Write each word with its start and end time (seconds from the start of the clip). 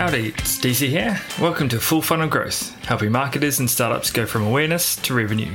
Howdy, 0.00 0.28
it's 0.28 0.58
DC 0.58 0.88
here. 0.88 1.20
Welcome 1.38 1.68
to 1.68 1.78
Full 1.78 2.00
Funnel 2.00 2.26
Growth, 2.26 2.74
helping 2.86 3.12
marketers 3.12 3.58
and 3.60 3.68
startups 3.68 4.10
go 4.10 4.24
from 4.24 4.46
awareness 4.46 4.96
to 4.96 5.12
revenue. 5.12 5.54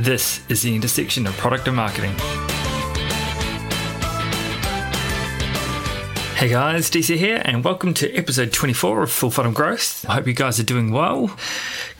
This 0.00 0.40
is 0.48 0.62
the 0.62 0.74
intersection 0.74 1.26
of 1.26 1.36
product 1.36 1.68
and 1.68 1.76
marketing. 1.76 2.14
Hey 6.34 6.48
guys, 6.48 6.90
DC 6.90 7.16
here, 7.16 7.40
and 7.44 7.64
welcome 7.64 7.94
to 7.94 8.12
episode 8.12 8.52
24 8.52 9.04
of 9.04 9.12
Full 9.12 9.30
Funnel 9.30 9.52
Growth. 9.52 10.04
I 10.08 10.14
hope 10.14 10.26
you 10.26 10.32
guys 10.34 10.58
are 10.58 10.64
doing 10.64 10.90
well. 10.90 11.34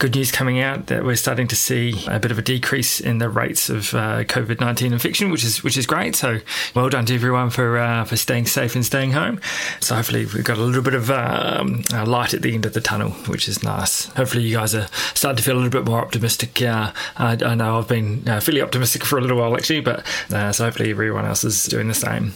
Good 0.00 0.16
news 0.16 0.32
coming 0.32 0.58
out 0.58 0.88
that 0.88 1.04
we're 1.04 1.14
starting 1.14 1.46
to 1.46 1.56
see 1.56 2.04
a 2.08 2.18
bit 2.18 2.32
of 2.32 2.38
a 2.38 2.42
decrease 2.42 2.98
in 3.00 3.18
the 3.18 3.28
rates 3.28 3.70
of 3.70 3.94
uh, 3.94 4.24
COVID 4.24 4.58
19 4.58 4.92
infection, 4.92 5.30
which 5.30 5.44
is 5.44 5.62
which 5.62 5.76
is 5.76 5.86
great. 5.86 6.16
So 6.16 6.40
well 6.74 6.90
done 6.90 7.06
to 7.06 7.14
everyone 7.14 7.50
for 7.50 7.78
uh, 7.78 8.04
for 8.04 8.16
staying 8.16 8.46
safe 8.46 8.74
and 8.74 8.84
staying 8.84 9.12
home. 9.12 9.40
So 9.78 9.94
hopefully 9.94 10.26
we've 10.26 10.44
got 10.44 10.58
a 10.58 10.62
little 10.62 10.82
bit 10.82 10.94
of 10.94 11.12
um, 11.12 11.84
light 12.04 12.34
at 12.34 12.42
the 12.42 12.54
end 12.54 12.66
of 12.66 12.74
the 12.74 12.80
tunnel, 12.80 13.10
which 13.28 13.48
is 13.48 13.62
nice. 13.62 14.06
Hopefully 14.14 14.42
you 14.42 14.56
guys 14.56 14.74
are 14.74 14.88
starting 15.14 15.36
to 15.36 15.42
feel 15.44 15.54
a 15.54 15.60
little 15.62 15.70
bit 15.70 15.88
more 15.88 16.00
optimistic. 16.00 16.60
Uh, 16.60 16.92
I, 17.16 17.38
I, 17.40 17.54
know 17.54 17.78
I've 17.78 17.88
been 17.88 18.28
uh, 18.28 18.40
fairly 18.40 18.62
optimistic 18.62 19.04
for 19.04 19.16
a 19.16 19.22
little 19.22 19.38
while 19.38 19.54
actually, 19.54 19.80
but 19.80 20.04
uh, 20.32 20.50
so 20.50 20.64
hopefully 20.64 20.90
everyone 20.90 21.24
else 21.24 21.44
is 21.44 21.66
doing 21.66 21.86
the 21.86 21.94
same. 21.94 22.34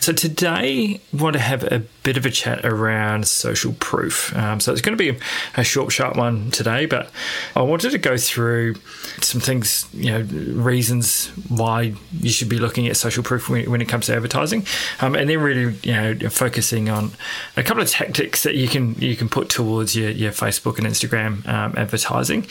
So 0.00 0.12
today, 0.12 1.00
I 1.12 1.16
want 1.16 1.34
to 1.34 1.40
have 1.40 1.64
a 1.64 1.82
bit 2.02 2.16
of 2.16 2.24
a 2.24 2.30
chat 2.30 2.64
around 2.64 3.28
social 3.28 3.74
proof. 3.74 4.34
Um, 4.36 4.60
so 4.60 4.72
it's 4.72 4.80
going 4.80 4.96
to 4.96 5.12
be 5.12 5.18
a 5.56 5.64
short, 5.64 5.92
sharp 5.92 6.16
one 6.16 6.50
today, 6.50 6.86
but 6.86 7.10
I 7.54 7.62
wanted 7.62 7.90
to 7.90 7.98
go 7.98 8.16
through 8.16 8.76
some 9.20 9.40
things, 9.40 9.86
you 9.92 10.10
know, 10.10 10.20
reasons 10.60 11.26
why 11.48 11.94
you 12.18 12.30
should 12.30 12.48
be 12.48 12.58
looking 12.58 12.88
at 12.88 12.96
social 12.96 13.22
proof 13.22 13.48
when, 13.48 13.70
when 13.70 13.80
it 13.80 13.88
comes 13.88 14.06
to 14.06 14.14
advertising, 14.14 14.64
um, 15.00 15.14
and 15.14 15.28
then 15.28 15.40
really, 15.40 15.76
you 15.82 15.92
know, 15.92 16.30
focusing 16.30 16.88
on 16.88 17.10
a 17.56 17.62
couple 17.62 17.82
of 17.82 17.90
tactics 17.90 18.42
that 18.44 18.54
you 18.54 18.68
can 18.68 18.94
you 18.94 19.16
can 19.16 19.28
put 19.28 19.48
towards 19.48 19.94
your, 19.94 20.10
your 20.10 20.32
Facebook 20.32 20.78
and 20.78 20.86
Instagram 20.86 21.46
um, 21.48 21.74
advertising 21.76 22.46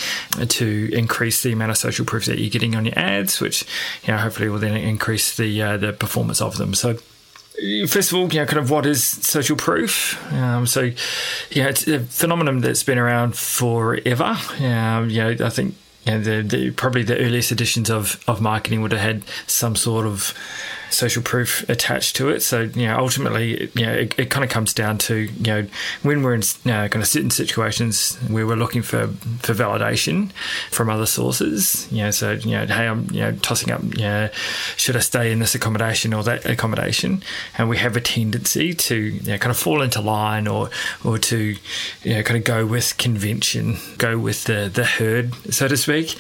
to 0.47 0.89
increase 0.93 1.43
the 1.43 1.52
amount 1.52 1.71
of 1.71 1.77
social 1.77 2.05
proof 2.05 2.25
that 2.25 2.39
you're 2.39 2.49
getting 2.49 2.75
on 2.75 2.86
your 2.86 2.97
ads, 2.97 3.41
which 3.41 3.65
you 4.03 4.13
know 4.13 4.17
hopefully 4.17 4.49
will 4.49 4.59
then 4.59 4.75
increase 4.75 5.36
the 5.38 5.61
uh, 5.61 5.77
the 5.77 5.93
performance 5.93 6.41
of 6.41 6.58
them. 6.58 6.73
So 6.73 6.97
first 7.88 8.11
of 8.11 8.17
all, 8.17 8.31
you 8.31 8.39
know, 8.39 8.45
kind 8.45 8.59
of 8.59 8.69
what 8.69 8.85
is 8.85 9.03
social 9.03 9.55
proof? 9.55 10.17
Um, 10.33 10.67
so, 10.67 10.91
yeah, 11.52 11.67
it's 11.67 11.88
a 11.88 11.99
phenomenon 11.99 12.61
that's 12.61 12.83
been 12.83 12.97
around 12.97 13.35
forever. 13.38 14.38
Um, 14.59 15.09
you 15.09 15.23
know, 15.23 15.45
I 15.45 15.49
think 15.49 15.75
you 16.05 16.13
know, 16.13 16.21
the, 16.21 16.41
the, 16.41 16.71
probably 16.71 17.03
the 17.03 17.17
earliest 17.17 17.52
editions 17.52 17.89
of, 17.89 18.23
of 18.27 18.41
marketing 18.41 18.81
would 18.81 18.91
have 18.91 19.02
had 19.02 19.23
some 19.47 19.75
sort 19.75 20.05
of 20.05 20.33
social 20.89 21.21
proof 21.21 21.67
attached 21.69 22.15
to 22.17 22.29
it. 22.29 22.41
So, 22.41 22.61
you 22.61 22.87
know, 22.87 22.97
ultimately, 22.97 23.69
you 23.75 23.85
know, 23.85 23.93
it, 23.93 24.17
it 24.17 24.29
kind 24.29 24.43
of 24.43 24.49
comes 24.49 24.73
down 24.73 24.97
to, 24.99 25.15
you 25.15 25.43
know, 25.43 25.67
when 26.03 26.23
we're 26.23 26.33
in 26.33 26.41
you 26.63 26.71
know, 26.71 26.87
kind 26.87 27.01
of 27.01 27.07
certain 27.07 27.31
situations 27.31 28.15
where 28.27 28.45
we're 28.45 28.55
looking 28.55 28.81
for, 28.81 29.07
for 29.07 29.53
validation 29.53 30.31
from 30.71 30.89
other 30.89 31.05
sources, 31.05 31.87
you 31.91 32.03
know, 32.03 32.11
so, 32.11 32.31
you 32.31 32.51
know, 32.51 32.65
hey, 32.65 32.87
I'm, 32.87 33.07
you 33.11 33.21
know, 33.21 33.31
tossing 33.33 33.71
up, 33.71 33.83
you 33.83 34.03
know, 34.03 34.29
should 34.77 34.95
I 34.95 34.99
stay 34.99 35.31
in 35.31 35.39
this 35.39 35.55
accommodation 35.55 36.13
or 36.13 36.23
that 36.23 36.45
accommodation? 36.45 37.23
And 37.57 37.69
we 37.69 37.77
have 37.77 37.95
a 37.95 38.01
tendency 38.01 38.73
to, 38.73 38.95
you 38.95 39.31
know, 39.31 39.37
kind 39.37 39.51
of 39.51 39.57
fall 39.57 39.81
into 39.81 40.01
line 40.01 40.47
or, 40.47 40.69
or 41.03 41.17
to, 41.17 41.55
you 42.03 42.13
know, 42.13 42.23
kind 42.23 42.37
of 42.37 42.43
go 42.43 42.65
with 42.65 42.97
convention, 42.97 43.77
go 43.97 44.17
with 44.17 44.45
the, 44.45 44.69
the 44.73 44.85
herd, 44.85 45.33
so 45.53 45.67
to 45.67 45.77
speak. 45.77 46.17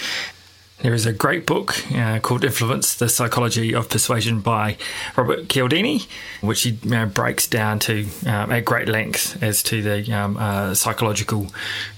There 0.81 0.93
is 0.93 1.05
a 1.05 1.11
great 1.11 1.45
book 1.45 1.75
uh, 1.93 2.19
called 2.19 2.45
Influence 2.45 2.95
The 2.95 3.09
Psychology 3.09 3.75
of 3.75 3.89
Persuasion 3.89 4.39
by 4.39 4.77
Robert 5.17 5.49
Cialdini, 5.49 6.03
which 6.39 6.61
he 6.61 6.79
uh, 6.93 7.05
breaks 7.05 7.47
down 7.47 7.79
to 7.79 8.07
um, 8.25 8.49
at 8.49 8.63
great 8.63 8.87
length 8.87 9.43
as 9.43 9.61
to 9.63 9.81
the 9.81 10.09
um, 10.13 10.37
uh, 10.37 10.73
psychological 10.73 11.47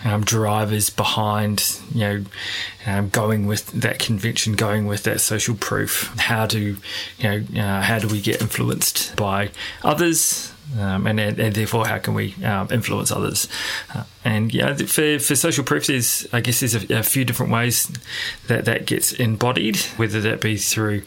um, 0.04 0.24
drivers 0.24 0.90
behind, 0.90 1.80
you 1.94 2.00
know, 2.00 2.26
um, 2.88 3.10
going 3.10 3.46
with 3.46 3.68
that 3.68 4.00
convention, 4.00 4.54
going 4.54 4.88
with 4.88 5.04
that 5.04 5.22
social 5.22 5.54
proof. 5.54 6.12
How 6.18 6.48
do, 6.48 6.78
you 7.20 7.24
know, 7.24 7.62
uh, 7.62 7.82
how 7.82 8.00
do 8.00 8.08
we 8.08 8.20
get 8.20 8.42
influenced 8.42 9.16
by 9.16 9.52
others? 9.84 10.51
Um, 10.80 11.06
and, 11.06 11.20
and, 11.20 11.54
therefore 11.54 11.86
how 11.86 11.98
can 11.98 12.14
we 12.14 12.34
um, 12.46 12.70
influence 12.72 13.12
others? 13.12 13.50
Uh, 13.94 14.04
and 14.24 14.54
yeah, 14.54 14.74
for, 14.76 15.20
for 15.20 15.36
social 15.36 15.66
proof, 15.66 15.88
there's 15.88 16.26
I 16.32 16.40
guess 16.40 16.62
there's 16.62 16.76
a, 16.76 17.00
a, 17.00 17.04
few 17.04 17.26
different 17.26 17.52
ways 17.52 17.92
that 18.48 18.66
that 18.66 18.86
gets 18.86 19.12
embodied, 19.12 19.78
whether 19.98 20.22
that 20.22 20.40
be 20.40 20.56
through, 20.56 21.02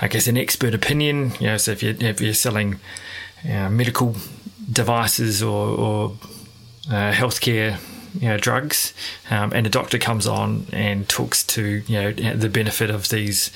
I 0.00 0.08
guess, 0.08 0.26
an 0.26 0.36
expert 0.36 0.74
opinion. 0.74 1.32
You 1.38 1.48
know, 1.48 1.56
so 1.56 1.70
if 1.70 1.82
you're 1.82 1.94
if 2.00 2.20
you're 2.20 2.34
selling 2.34 2.80
uh, 3.48 3.70
medical 3.70 4.16
devices 4.72 5.42
or, 5.42 5.78
or 5.78 6.12
uh, 6.90 7.12
healthcare 7.12 7.78
you 8.20 8.28
know, 8.28 8.38
drugs, 8.38 8.92
um, 9.30 9.52
and 9.52 9.66
a 9.66 9.70
doctor 9.70 9.98
comes 9.98 10.26
on 10.26 10.66
and 10.72 11.08
talks 11.08 11.44
to 11.44 11.82
you 11.86 12.00
know 12.00 12.12
the 12.12 12.48
benefit 12.48 12.90
of 12.90 13.08
these 13.08 13.50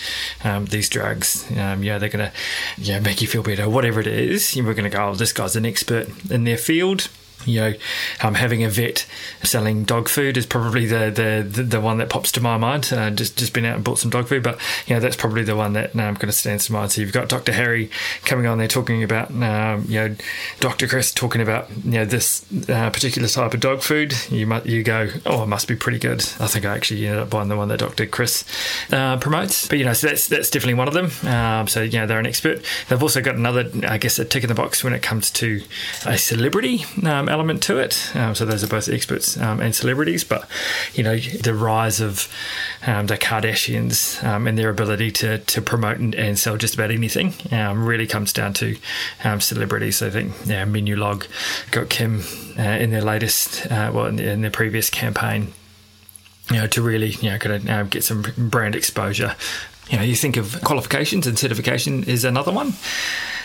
um, 0.45 0.67
these 0.67 0.89
drugs. 0.89 1.47
Um, 1.57 1.83
you 1.83 1.91
know, 1.91 1.99
they're 1.99 2.09
to 2.11 2.33
you 2.79 2.95
know, 2.95 3.01
make 3.01 3.21
you 3.21 3.29
feel 3.29 3.43
better, 3.43 3.69
whatever 3.69 4.01
it 4.01 4.07
is. 4.07 4.55
We're 4.57 4.75
going 4.75 4.91
to 4.91 4.91
go, 4.91 5.09
oh, 5.09 5.15
this 5.15 5.33
guy's 5.33 5.57
an 5.57 5.67
expert 5.67 6.09
in 6.31 6.45
their 6.45 6.59
field 6.59 7.09
you 7.47 7.61
know, 7.61 7.75
um, 8.23 8.35
having 8.35 8.65
a 8.65 8.69
vet 8.69 9.07
selling 9.43 9.85
dog 9.85 10.09
food 10.09 10.37
is 10.37 10.47
probably 10.47 10.87
the 10.87 11.11
the, 11.11 11.63
the, 11.63 11.81
one 11.81 11.99
that 11.99 12.11
pops 12.11 12.33
to 12.33 12.41
my 12.41 12.57
mind. 12.57 12.93
Uh, 12.93 13.11
just 13.11 13.39
just 13.39 13.53
been 13.53 13.65
out 13.65 13.77
and 13.77 13.85
bought 13.85 13.99
some 13.99 14.11
dog 14.11 14.29
food, 14.29 14.43
but 14.43 14.59
you 14.87 14.95
know 14.95 15.01
that's 15.01 15.17
probably 15.17 15.43
the 15.43 15.57
one 15.57 15.73
that 15.73 15.95
um, 15.97 16.17
kind 16.17 16.25
of 16.25 16.35
stands 16.35 16.67
to 16.67 16.73
mind. 16.73 16.93
So 16.93 17.01
you've 17.01 17.13
got 17.13 17.29
Dr. 17.29 17.53
Harry 17.53 17.91
coming 18.25 18.47
on 18.47 18.59
there 18.59 18.69
talking 18.69 19.03
about, 19.03 19.31
um, 19.31 19.85
you 19.89 20.01
know, 20.01 20.17
Dr. 20.61 20.87
Chris 20.87 21.13
talking 21.13 21.41
about 21.41 21.71
you 21.85 21.93
know 21.93 22.05
this 22.05 22.45
uh, 22.69 22.91
particular 22.91 23.29
type 23.29 23.55
of 23.55 23.61
dog 23.61 23.83
food. 23.83 24.15
You 24.31 24.47
might 24.47 24.67
you 24.67 24.83
go, 24.83 25.09
oh, 25.27 25.43
it 25.43 25.47
must 25.47 25.69
be 25.69 25.77
pretty 25.77 25.99
good. 25.99 26.21
I 26.39 26.47
think 26.47 26.65
I 26.65 26.77
actually 26.77 27.07
ended 27.07 27.23
up 27.23 27.31
buying 27.31 27.49
the 27.49 27.57
one 27.57 27.69
that 27.69 27.79
Dr. 27.79 28.07
Chris 28.07 28.45
uh, 28.93 29.17
promotes. 29.19 29.69
But 29.69 29.79
you 29.79 29.85
know, 29.85 29.95
so 29.95 30.09
that's 30.09 30.29
that's 30.29 30.51
definitely 30.51 30.75
one 30.75 30.89
of 30.89 30.95
them. 30.95 31.11
Um, 31.29 31.69
so 31.69 31.83
you 31.83 31.99
know, 31.99 32.07
they're 32.07 32.19
an 32.19 32.27
expert. 32.27 32.63
They've 32.89 33.03
also 33.03 33.21
got 33.23 33.37
another, 33.37 33.71
I 33.87 33.99
guess, 33.99 34.19
a 34.19 34.25
tick 34.25 34.43
in 34.43 34.49
the 34.49 34.55
box 34.55 34.85
when 34.85 34.93
it 34.93 35.03
comes 35.03 35.31
to 35.33 35.63
a 36.07 36.19
celebrity 36.19 36.85
um, 37.05 37.29
element 37.31 37.63
to 37.65 37.79
it. 37.79 38.15
Um, 38.15 38.35
so 38.35 38.45
those 38.45 38.63
are 38.65 38.67
both 38.67 38.89
experts 38.89 39.37
um, 39.39 39.61
and 39.61 39.75
celebrities. 39.75 40.25
But 40.25 40.49
you 40.95 41.03
know, 41.03 41.17
the 41.19 41.55
rise 41.55 42.01
of 42.01 42.29
um, 42.87 43.07
the 43.07 43.17
Kardashians 43.17 44.23
and 44.23 44.59
their 44.59 44.71
ability 44.71 45.11
to 45.13 45.39
to 45.39 45.63
promote 45.63 45.99
and, 45.99 46.15
and 46.15 46.39
sell 46.39 46.57
just 46.57 46.75
about 46.75 46.91
anything 46.91 47.35
really 47.51 48.07
comes 48.07 48.33
down 48.33 48.53
to 48.55 48.77
celebrities. 49.39 50.03
I 50.03 50.11
think 50.11 50.35
yeah, 50.45 50.65
Menulog 50.65 51.27
got 51.71 51.89
Kim 51.89 52.23
uh, 52.59 52.63
in 52.63 52.91
their 52.91 53.03
latest, 53.03 53.71
uh, 53.71 53.91
well, 53.95 54.07
in, 54.07 54.19
in 54.19 54.41
their 54.43 54.51
previous 54.51 54.91
campaign 54.91 55.53
you 56.51 56.57
know, 56.57 56.67
to 56.67 56.83
really, 56.83 57.11
you 57.11 57.31
know, 57.31 57.39
kind 57.39 57.55
of 57.55 57.69
uh, 57.69 57.83
get 57.85 58.05
some 58.05 58.25
brand 58.37 58.75
exposure. 58.75 59.37
You 59.89 59.99
know, 59.99 60.03
you 60.03 60.17
think 60.17 60.37
of 60.37 60.61
qualifications 60.63 61.27
and 61.27 61.39
certification 61.39 62.05
is 62.05 62.25
another 62.25 62.53
one. 62.53 62.75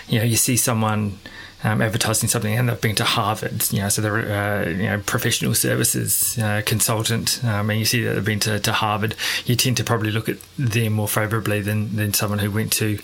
You 0.08 0.20
know, 0.20 0.26
you 0.26 0.36
see 0.36 0.58
someone 0.58 1.18
um, 1.64 1.82
advertising 1.82 2.30
something 2.30 2.54
and 2.54 2.70
they've 2.70 2.82
been 2.82 2.96
to 2.96 3.04
Harvard, 3.04 3.72
you 3.72 3.80
know, 3.80 3.90
so 3.90 4.02
they're 4.02 4.18
uh, 4.18 4.70
you 4.70 4.84
know 4.84 5.02
professional 5.06 5.54
services 5.54 6.38
uh, 6.38 6.62
consultant, 6.66 7.44
um, 7.44 7.70
and 7.70 7.80
you 7.80 7.86
see 7.86 8.04
that 8.04 8.14
they've 8.14 8.26
been 8.26 8.40
to, 8.42 8.60
to, 8.60 8.72
Harvard, 8.72 9.16
you 9.46 9.56
tend 9.56 9.78
to 9.78 9.84
probably 9.84 10.12
look 10.12 10.30
at 10.30 10.38
them 10.58 10.94
more 10.94 11.08
favourably 11.08 11.62
than, 11.62 11.96
than 11.96 12.14
someone 12.14 12.40
who 12.40 12.52
went 12.52 12.72
to 12.74 13.00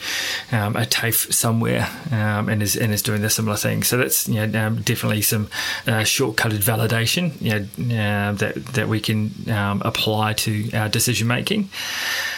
um, 0.52 0.76
a 0.76 0.86
TAFE 0.86 1.34
somewhere 1.34 1.88
um, 2.12 2.50
and 2.50 2.62
is 2.62 2.76
and 2.76 2.94
is 2.94 3.02
doing 3.02 3.22
the 3.22 3.30
similar 3.30 3.58
thing. 3.58 3.84
So 3.84 3.98
that's 3.98 4.28
you 4.28 4.46
know 4.46 4.68
um, 4.68 4.82
definitely 4.82 5.22
some 5.22 5.46
uh, 5.88 6.02
shortcutted 6.02 6.64
validation, 6.64 7.40
you 7.42 7.52
know, 7.52 7.96
uh, 7.96 8.32
that 8.34 8.66
that 8.74 8.88
we 8.88 9.00
can 9.00 9.32
um, 9.50 9.82
apply 9.84 10.34
to 10.34 10.72
our 10.74 10.90
decision 10.90 11.28
making. 11.28 11.70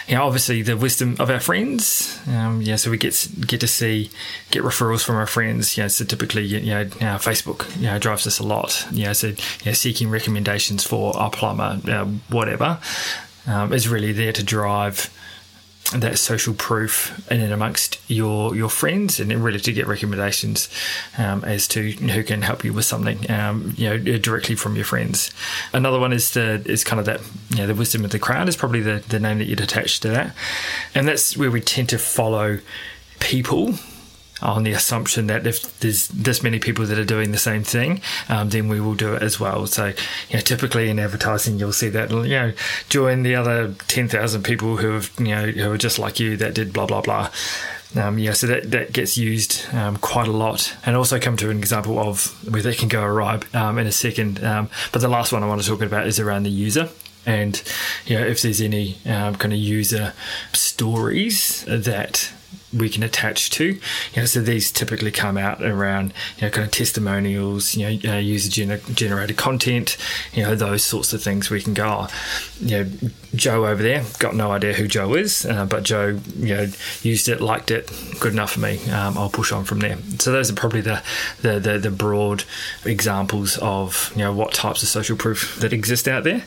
You 0.08 0.16
know, 0.16 0.24
obviously 0.24 0.62
the 0.62 0.76
wisdom 0.76 1.16
of 1.18 1.30
our 1.30 1.40
friends. 1.40 2.20
yeah, 2.26 2.76
so 2.76 2.90
we 2.90 2.98
get 2.98 3.28
get 3.46 3.60
to 3.60 3.68
see 3.68 4.10
get 4.50 4.62
referrals 4.62 5.04
from 5.04 5.16
our 5.16 5.26
friends. 5.26 5.76
You 5.76 5.84
know, 5.84 5.88
so 5.88 6.04
typically, 6.04 6.44
you 6.44 6.60
know, 6.60 6.84
Facebook, 6.84 7.74
you 7.76 7.86
know, 7.86 7.98
drives 7.98 8.26
us 8.26 8.38
a 8.38 8.44
lot. 8.44 8.86
You 8.90 9.04
know, 9.06 9.12
so 9.12 9.28
you 9.28 9.36
know, 9.66 9.72
seeking 9.72 10.10
recommendations 10.10 10.84
for 10.84 11.16
our 11.16 11.30
plumber, 11.30 11.80
uh, 11.88 12.04
whatever, 12.28 12.78
um, 13.46 13.72
is 13.72 13.88
really 13.88 14.12
there 14.12 14.32
to 14.32 14.42
drive 14.42 15.10
that 16.00 16.18
social 16.18 16.54
proof 16.54 17.30
in 17.30 17.40
and 17.40 17.52
amongst 17.52 17.98
your 18.10 18.54
your 18.54 18.68
friends, 18.68 19.20
and 19.20 19.32
really 19.32 19.60
to 19.60 19.72
get 19.72 19.86
recommendations 19.86 20.68
um, 21.18 21.44
as 21.44 21.68
to 21.68 21.92
who 21.92 22.22
can 22.22 22.42
help 22.42 22.64
you 22.64 22.72
with 22.72 22.84
something, 22.84 23.30
um, 23.30 23.74
you 23.76 23.88
know, 23.88 24.18
directly 24.18 24.54
from 24.54 24.76
your 24.76 24.84
friends. 24.84 25.30
Another 25.72 25.98
one 25.98 26.12
is 26.12 26.32
the 26.32 26.62
is 26.66 26.84
kind 26.84 27.00
of 27.00 27.06
that, 27.06 27.20
you 27.50 27.58
know, 27.58 27.66
the 27.66 27.74
wisdom 27.74 28.04
of 28.04 28.10
the 28.10 28.18
crowd 28.18 28.48
is 28.48 28.56
probably 28.56 28.80
the 28.80 29.02
the 29.08 29.20
name 29.20 29.38
that 29.38 29.46
you'd 29.46 29.60
attach 29.60 30.00
to 30.00 30.08
that, 30.08 30.34
and 30.94 31.06
that's 31.06 31.36
where 31.36 31.50
we 31.50 31.60
tend 31.60 31.88
to 31.90 31.98
follow 31.98 32.58
people 33.20 33.74
on 34.44 34.62
the 34.62 34.72
assumption 34.72 35.26
that 35.28 35.46
if 35.46 35.78
there's 35.80 36.08
this 36.08 36.42
many 36.42 36.58
people 36.58 36.84
that 36.86 36.98
are 36.98 37.04
doing 37.04 37.32
the 37.32 37.38
same 37.38 37.64
thing, 37.64 38.00
um, 38.28 38.50
then 38.50 38.68
we 38.68 38.80
will 38.80 38.94
do 38.94 39.14
it 39.14 39.22
as 39.22 39.40
well. 39.40 39.66
So, 39.66 39.86
you 40.28 40.34
know, 40.34 40.40
typically 40.40 40.88
in 40.90 40.98
advertising, 40.98 41.58
you'll 41.58 41.72
see 41.72 41.88
that, 41.90 42.10
you 42.10 42.28
know, 42.28 42.52
join 42.88 43.22
the 43.22 43.34
other 43.34 43.74
10,000 43.88 44.42
people 44.42 44.76
who 44.76 44.92
have, 44.92 45.10
you 45.18 45.34
know, 45.34 45.46
who 45.46 45.72
are 45.72 45.78
just 45.78 45.98
like 45.98 46.20
you 46.20 46.36
that 46.36 46.54
did 46.54 46.72
blah, 46.72 46.86
blah, 46.86 47.00
blah. 47.00 47.30
Um, 47.96 48.18
yeah, 48.18 48.32
so 48.32 48.48
that, 48.48 48.70
that 48.72 48.92
gets 48.92 49.16
used 49.16 49.72
um, 49.72 49.96
quite 49.96 50.28
a 50.28 50.32
lot. 50.32 50.76
And 50.84 50.96
also 50.96 51.18
come 51.20 51.36
to 51.38 51.50
an 51.50 51.58
example 51.58 51.98
of 51.98 52.26
where 52.52 52.62
that 52.62 52.76
can 52.76 52.88
go 52.88 53.02
awry 53.02 53.40
um, 53.54 53.78
in 53.78 53.86
a 53.86 53.92
second. 53.92 54.42
Um, 54.44 54.68
but 54.92 55.00
the 55.00 55.08
last 55.08 55.32
one 55.32 55.42
I 55.42 55.46
want 55.46 55.62
to 55.62 55.68
talk 55.68 55.80
about 55.80 56.06
is 56.06 56.18
around 56.18 56.42
the 56.42 56.50
user 56.50 56.88
and 57.26 57.62
you 58.04 58.18
know 58.18 58.26
if 58.26 58.42
there's 58.42 58.60
any 58.60 58.98
um, 59.06 59.34
kind 59.36 59.54
of 59.54 59.58
user 59.58 60.12
stories 60.52 61.64
that 61.66 62.30
we 62.76 62.88
can 62.88 63.02
attach 63.02 63.50
to. 63.50 63.64
You 63.64 63.80
know, 64.16 64.24
so 64.26 64.40
these 64.40 64.70
typically 64.70 65.10
come 65.10 65.36
out 65.36 65.62
around 65.62 66.12
you 66.36 66.42
know 66.42 66.50
kind 66.50 66.64
of 66.64 66.70
testimonials, 66.70 67.74
you 67.74 67.98
know, 67.98 68.14
uh, 68.14 68.18
user 68.18 68.50
gener- 68.50 68.94
generated 68.94 69.36
content, 69.36 69.96
you 70.32 70.42
know, 70.42 70.54
those 70.54 70.84
sorts 70.84 71.12
of 71.12 71.22
things. 71.22 71.50
We 71.50 71.62
can 71.62 71.74
go, 71.74 71.86
oh, 71.86 72.08
you 72.60 72.84
know, 72.84 72.90
Joe 73.34 73.66
over 73.66 73.82
there 73.82 74.04
got 74.18 74.34
no 74.34 74.52
idea 74.52 74.72
who 74.72 74.86
Joe 74.86 75.14
is, 75.14 75.44
uh, 75.46 75.66
but 75.66 75.82
Joe, 75.82 76.18
you 76.36 76.54
know, 76.54 76.66
used 77.02 77.28
it, 77.28 77.40
liked 77.40 77.70
it, 77.70 77.90
good 78.20 78.32
enough 78.32 78.52
for 78.52 78.60
me. 78.60 78.78
Um, 78.90 79.18
I'll 79.18 79.30
push 79.30 79.52
on 79.52 79.64
from 79.64 79.80
there. 79.80 79.98
So 80.18 80.32
those 80.32 80.50
are 80.50 80.54
probably 80.54 80.80
the, 80.80 81.02
the 81.42 81.58
the 81.58 81.78
the 81.78 81.90
broad 81.90 82.44
examples 82.84 83.58
of 83.58 84.12
you 84.14 84.22
know 84.22 84.32
what 84.32 84.52
types 84.52 84.82
of 84.82 84.88
social 84.88 85.16
proof 85.16 85.56
that 85.60 85.72
exist 85.72 86.08
out 86.08 86.24
there. 86.24 86.44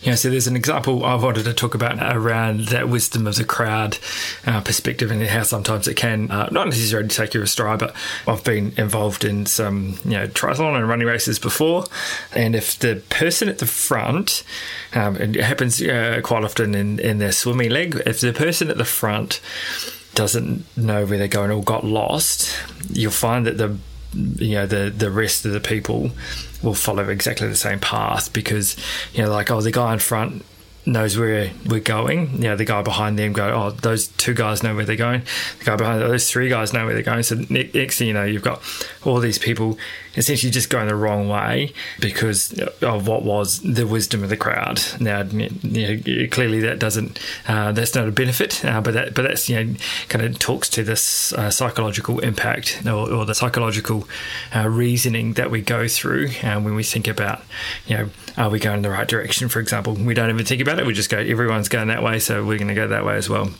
Yeah, 0.00 0.14
so 0.14 0.30
there's 0.30 0.46
an 0.46 0.54
example 0.54 1.04
I 1.04 1.16
wanted 1.16 1.44
to 1.44 1.52
talk 1.52 1.74
about 1.74 1.98
around 2.00 2.68
that 2.68 2.88
wisdom 2.88 3.26
of 3.26 3.34
the 3.34 3.44
crowd 3.44 3.98
uh, 4.46 4.60
perspective 4.60 5.10
and 5.10 5.20
how 5.24 5.42
sometimes 5.42 5.88
it 5.88 5.94
can 5.94 6.30
uh, 6.30 6.48
not 6.52 6.66
necessarily 6.66 7.08
take 7.08 7.34
you 7.34 7.42
astray, 7.42 7.76
but 7.76 7.94
I've 8.26 8.44
been 8.44 8.74
involved 8.76 9.24
in 9.24 9.44
some 9.46 9.98
you 10.04 10.12
know 10.12 10.28
triathlon 10.28 10.76
and 10.76 10.88
running 10.88 11.08
races 11.08 11.40
before, 11.40 11.84
and 12.32 12.54
if 12.54 12.78
the 12.78 13.02
person 13.10 13.48
at 13.48 13.58
the 13.58 13.66
front, 13.66 14.44
um, 14.94 15.16
and 15.16 15.36
it 15.36 15.42
happens 15.42 15.82
uh, 15.82 16.20
quite 16.22 16.44
often 16.44 16.76
in 16.76 17.00
in 17.00 17.18
their 17.18 17.32
swimming 17.32 17.70
leg, 17.70 18.00
if 18.06 18.20
the 18.20 18.32
person 18.32 18.70
at 18.70 18.78
the 18.78 18.84
front 18.84 19.40
doesn't 20.14 20.64
know 20.76 21.06
where 21.06 21.18
they're 21.18 21.28
going 21.28 21.50
or 21.50 21.62
got 21.62 21.84
lost, 21.84 22.56
you'll 22.88 23.10
find 23.10 23.46
that 23.46 23.58
the 23.58 23.76
you 24.14 24.54
know 24.54 24.66
the 24.66 24.90
the 24.90 25.10
rest 25.10 25.44
of 25.44 25.52
the 25.52 25.60
people 25.60 26.10
will 26.62 26.74
follow 26.74 27.08
exactly 27.08 27.46
the 27.46 27.56
same 27.56 27.78
path 27.78 28.32
because 28.32 28.76
you 29.12 29.22
know 29.22 29.30
like 29.30 29.50
oh 29.50 29.60
the 29.60 29.70
guy 29.70 29.92
in 29.92 29.98
front 29.98 30.44
knows 30.88 31.18
where 31.18 31.50
we're 31.66 31.80
going. 31.80 32.32
You 32.32 32.48
know, 32.48 32.56
the 32.56 32.64
guy 32.64 32.82
behind 32.82 33.18
them 33.18 33.32
go, 33.32 33.50
oh, 33.50 33.70
those 33.70 34.08
two 34.08 34.34
guys 34.34 34.62
know 34.62 34.74
where 34.74 34.84
they're 34.84 34.96
going. 34.96 35.22
The 35.58 35.64
guy 35.64 35.76
behind 35.76 36.00
those 36.00 36.30
three 36.30 36.48
guys 36.48 36.72
know 36.72 36.84
where 36.86 36.94
they're 36.94 37.02
going. 37.02 37.22
So 37.22 37.36
next 37.50 37.98
thing 37.98 38.08
you 38.08 38.14
know, 38.14 38.24
you've 38.24 38.42
got 38.42 38.62
all 39.04 39.20
these 39.20 39.38
people 39.38 39.78
essentially 40.18 40.50
just 40.50 40.68
going 40.68 40.88
the 40.88 40.96
wrong 40.96 41.28
way 41.28 41.72
because 42.00 42.52
of 42.82 43.06
what 43.06 43.22
was 43.22 43.60
the 43.60 43.86
wisdom 43.86 44.22
of 44.22 44.28
the 44.28 44.36
crowd. 44.36 44.82
Now, 45.00 45.22
you 45.22 45.48
know, 45.62 46.28
clearly 46.30 46.60
that 46.60 46.78
doesn't, 46.78 47.18
uh, 47.46 47.72
that's 47.72 47.94
not 47.94 48.08
a 48.08 48.10
benefit, 48.12 48.64
uh, 48.64 48.80
but 48.80 48.94
that, 48.94 49.14
but 49.14 49.22
that's 49.22 49.48
you 49.48 49.64
know, 49.64 49.74
kind 50.08 50.24
of 50.24 50.38
talks 50.38 50.68
to 50.70 50.82
this 50.82 51.32
uh, 51.32 51.50
psychological 51.50 52.18
impact 52.18 52.82
or, 52.84 53.10
or 53.10 53.24
the 53.24 53.34
psychological 53.34 54.08
uh, 54.54 54.68
reasoning 54.68 55.34
that 55.34 55.50
we 55.50 55.62
go 55.62 55.88
through 55.88 56.28
uh, 56.42 56.60
when 56.60 56.74
we 56.74 56.82
think 56.82 57.06
about, 57.06 57.42
you 57.86 57.96
know, 57.96 58.10
are 58.36 58.50
we 58.50 58.58
going 58.58 58.78
in 58.78 58.82
the 58.82 58.90
right 58.90 59.08
direction? 59.08 59.48
For 59.48 59.60
example, 59.60 59.94
we 59.94 60.14
don't 60.14 60.30
even 60.30 60.44
think 60.44 60.60
about 60.60 60.78
it. 60.78 60.86
We 60.86 60.94
just 60.94 61.10
go, 61.10 61.18
everyone's 61.18 61.68
going 61.68 61.88
that 61.88 62.02
way, 62.02 62.18
so 62.18 62.44
we're 62.44 62.58
going 62.58 62.68
to 62.68 62.74
go 62.74 62.88
that 62.88 63.04
way 63.04 63.16
as 63.16 63.28
well 63.28 63.50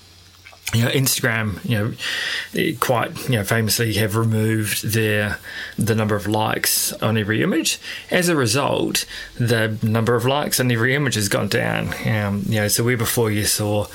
you 0.74 0.84
know, 0.84 0.90
Instagram, 0.90 1.64
you 1.64 1.78
know, 1.78 2.76
quite 2.80 3.28
you 3.28 3.36
know 3.36 3.44
famously 3.44 3.94
have 3.94 4.16
removed 4.16 4.84
their 4.84 5.38
the 5.78 5.94
number 5.94 6.14
of 6.14 6.26
likes 6.26 6.92
on 6.94 7.16
every 7.16 7.42
image. 7.42 7.78
As 8.10 8.28
a 8.28 8.36
result, 8.36 9.06
the 9.36 9.78
number 9.82 10.14
of 10.14 10.26
likes 10.26 10.60
on 10.60 10.70
every 10.70 10.94
image 10.94 11.14
has 11.14 11.28
gone 11.28 11.48
down. 11.48 11.94
Um, 12.06 12.42
you 12.46 12.60
know, 12.60 12.68
so 12.68 12.84
where 12.84 12.98
before 12.98 13.30
you 13.30 13.44
saw, 13.44 13.86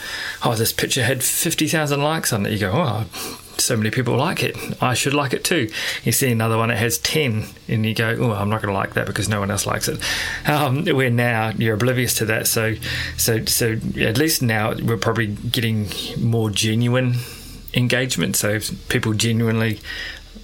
oh, 0.44 0.56
this 0.56 0.74
picture 0.74 1.04
had 1.04 1.24
fifty 1.24 1.68
thousand 1.68 2.02
likes 2.02 2.34
on 2.34 2.46
it, 2.46 2.54
you 2.54 2.60
go, 2.60 2.72
oh, 2.74 3.06
so 3.60 3.78
many 3.78 3.92
people 3.92 4.16
like 4.16 4.44
it. 4.44 4.58
I 4.82 4.94
should 4.94 5.14
like 5.14 5.34
it 5.34 5.44
too. 5.44 5.70
You 6.04 6.12
see 6.12 6.32
another 6.32 6.58
one 6.58 6.70
that 6.70 6.78
has 6.78 6.98
10, 7.00 7.46
and 7.68 7.86
you 7.86 7.94
go, 7.94 8.16
oh, 8.20 8.32
I'm 8.32 8.50
not 8.50 8.62
going 8.62 8.74
to 8.74 8.78
like 8.78 8.94
that 8.94 9.08
because 9.08 9.30
no 9.30 9.40
one 9.40 9.52
else 9.52 9.66
likes 9.66 9.88
it. 9.88 10.00
Um, 10.48 10.86
where 10.86 11.10
now 11.10 11.52
you're 11.58 11.76
oblivious 11.76 12.14
to 12.16 12.26
that. 12.26 12.48
So, 12.48 12.76
so, 13.18 13.46
so 13.46 13.78
at 14.00 14.18
least 14.18 14.42
now 14.42 14.74
we're 14.74 14.98
probably 14.98 15.28
getting 15.28 15.88
more 16.20 16.50
genuine 16.50 17.16
engagement. 17.74 18.36
So 18.36 18.50
if 18.50 18.90
people 18.90 19.14
genuinely 19.14 19.80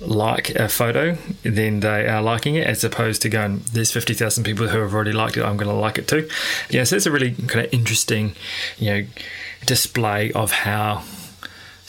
like 0.02 0.52
a 0.52 0.70
photo, 0.70 1.18
then 1.44 1.82
they 1.82 2.08
are 2.08 2.22
liking 2.22 2.56
it, 2.56 2.66
as 2.66 2.84
opposed 2.84 3.22
to 3.24 3.30
going, 3.30 3.62
there's 3.74 3.92
50,000 3.92 4.44
people 4.44 4.68
who 4.68 4.80
have 4.80 4.94
already 4.94 5.12
liked 5.12 5.38
it, 5.38 5.44
I'm 5.44 5.58
going 5.58 5.70
to 5.70 5.76
like 5.76 5.98
it 5.98 6.08
too. 6.08 6.30
Yeah, 6.70 6.84
so 6.86 6.96
it's 6.96 7.06
a 7.06 7.12
really 7.12 7.32
kind 7.34 7.66
of 7.66 7.74
interesting, 7.74 8.36
you 8.78 8.92
know, 8.92 9.08
display 9.66 10.32
of 10.32 10.52
how 10.52 11.04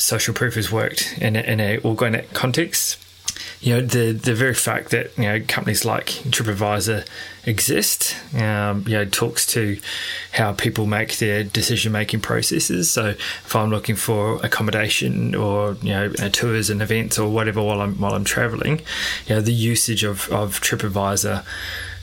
social 0.01 0.35
proof 0.35 0.55
has 0.55 0.73
worked 0.73 1.17
in 1.21 1.37
a, 1.37 1.41
in 1.41 1.61
a 1.61 1.79
organic 1.81 2.33
context. 2.33 2.99
You 3.61 3.75
know, 3.75 3.81
the 3.83 4.13
the 4.13 4.35
very 4.35 4.55
fact 4.55 4.91
that 4.91 5.17
you 5.19 5.25
know 5.25 5.41
companies 5.47 5.85
like 5.85 6.07
TripAdvisor 6.07 7.07
exist, 7.45 8.17
um, 8.35 8.85
you 8.87 8.95
know, 8.95 9.05
talks 9.05 9.45
to 9.47 9.79
how 10.33 10.53
people 10.53 10.87
make 10.87 11.19
their 11.19 11.45
decision 11.45 11.93
making 11.93 12.21
processes. 12.21 12.91
So, 12.91 13.09
if 13.09 13.55
I'm 13.55 13.71
looking 13.71 13.97
for 13.97 14.37
accommodation 14.45 15.35
or 15.35 15.77
you 15.83 15.91
know 15.91 16.09
tours 16.09 16.71
and 16.71 16.81
events 16.81 17.19
or 17.19 17.31
whatever 17.31 17.63
while 17.63 17.83
I'm 17.83 17.97
while 17.97 18.15
I'm 18.15 18.25
traveling, 18.25 18.81
you 19.27 19.35
know, 19.35 19.41
the 19.43 19.53
usage 19.53 20.05
of 20.05 20.29
of 20.31 20.61
TripAdvisor 20.61 21.45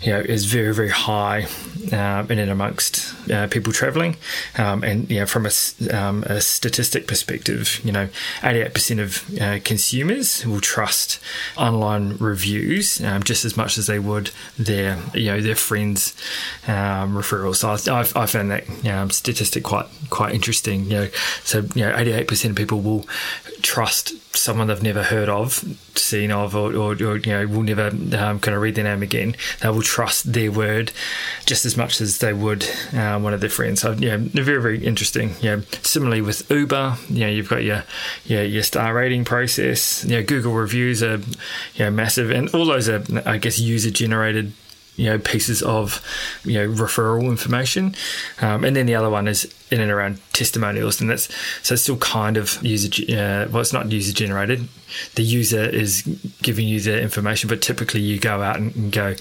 you 0.01 0.11
know, 0.11 0.19
is 0.19 0.45
very, 0.45 0.73
very 0.73 0.89
high 0.89 1.47
um, 1.91 2.29
in 2.29 2.39
and 2.39 2.51
amongst 2.51 3.15
uh, 3.31 3.47
people 3.47 3.73
traveling. 3.73 4.15
Um, 4.57 4.83
and, 4.83 5.09
you 5.09 5.19
know, 5.19 5.25
from 5.25 5.45
a, 5.47 5.95
um, 5.95 6.23
a, 6.23 6.39
statistic 6.39 7.07
perspective, 7.07 7.81
you 7.83 7.91
know, 7.91 8.07
88% 8.41 9.01
of 9.01 9.41
uh, 9.41 9.59
consumers 9.63 10.45
will 10.45 10.61
trust 10.61 11.19
online 11.57 12.15
reviews 12.17 13.03
um, 13.03 13.23
just 13.23 13.43
as 13.43 13.57
much 13.57 13.77
as 13.77 13.87
they 13.87 13.99
would 13.99 14.31
their, 14.57 14.99
you 15.13 15.31
know, 15.31 15.41
their 15.41 15.55
friends' 15.55 16.15
um, 16.67 17.15
referrals. 17.15 17.57
So 17.57 17.93
I, 17.93 18.01
I, 18.23 18.25
found 18.27 18.51
that 18.51 18.85
um, 18.87 19.09
statistic 19.09 19.63
quite, 19.63 19.87
quite 20.09 20.35
interesting. 20.35 20.85
You 20.85 20.89
know, 20.89 21.07
so, 21.43 21.59
you 21.73 21.85
know, 21.85 21.91
88% 21.93 22.51
of 22.51 22.55
people 22.55 22.81
will 22.81 23.05
trust 23.67 24.13
someone 24.33 24.67
they've 24.67 24.81
never 24.81 25.03
heard 25.03 25.27
of, 25.27 25.55
seen 25.93 26.31
of, 26.31 26.55
or, 26.55 26.73
or, 26.73 26.93
or 26.93 27.17
you 27.17 27.33
know, 27.33 27.45
will 27.47 27.63
never 27.63 27.87
um, 27.87 28.39
kind 28.39 28.55
of 28.55 28.61
read 28.61 28.75
their 28.75 28.85
name 28.85 29.03
again. 29.03 29.35
They 29.59 29.67
will 29.67 29.81
trust 29.81 30.31
their 30.31 30.53
word 30.53 30.93
just 31.45 31.65
as 31.65 31.75
much 31.75 31.99
as 31.99 32.19
they 32.19 32.31
would 32.31 32.63
uh, 32.93 33.19
one 33.19 33.33
of 33.33 33.41
their 33.41 33.49
friends. 33.49 33.81
So 33.81 33.91
yeah, 33.91 34.15
very 34.19 34.61
very 34.61 34.85
interesting. 34.85 35.35
Yeah, 35.41 35.59
similarly 35.83 36.21
with 36.21 36.49
Uber, 36.49 36.95
you 37.09 37.19
know, 37.19 37.29
you've 37.29 37.49
got 37.49 37.63
your 37.63 37.83
your, 38.25 38.45
your 38.45 38.63
star 38.63 38.93
rating 38.93 39.25
process. 39.25 40.05
You 40.05 40.15
know, 40.15 40.23
Google 40.23 40.53
reviews 40.53 41.03
are 41.03 41.17
you 41.17 41.79
know 41.79 41.91
massive, 41.91 42.31
and 42.31 42.47
all 42.55 42.65
those 42.65 42.87
are 42.87 43.03
I 43.25 43.37
guess 43.37 43.59
user 43.59 43.91
generated 43.91 44.53
you 44.97 45.05
know 45.05 45.17
pieces 45.19 45.63
of 45.63 46.03
you 46.43 46.55
know 46.55 46.67
referral 46.67 47.23
information. 47.23 47.95
Um, 48.41 48.65
and 48.65 48.75
then 48.75 48.85
the 48.85 48.95
other 48.95 49.09
one 49.09 49.27
is 49.27 49.51
in 49.69 49.81
and 49.81 49.91
around 49.91 50.19
testimonials 50.31 51.01
and 51.01 51.09
that's 51.09 51.27
so 51.61 51.73
it's 51.73 51.83
still 51.83 51.97
kind 51.97 52.37
of 52.37 52.61
user 52.63 52.89
uh, 53.11 53.47
well 53.51 53.61
it's 53.61 53.73
not 53.73 53.91
user 53.91 54.13
generated. 54.13 54.67
The 55.15 55.23
user 55.23 55.63
is 55.63 56.03
giving 56.41 56.67
you 56.67 56.79
the 56.79 57.01
information 57.01 57.49
but 57.49 57.61
typically 57.61 57.99
you 57.99 58.19
go 58.19 58.41
out 58.41 58.57
and, 58.57 58.91
go 58.91 59.15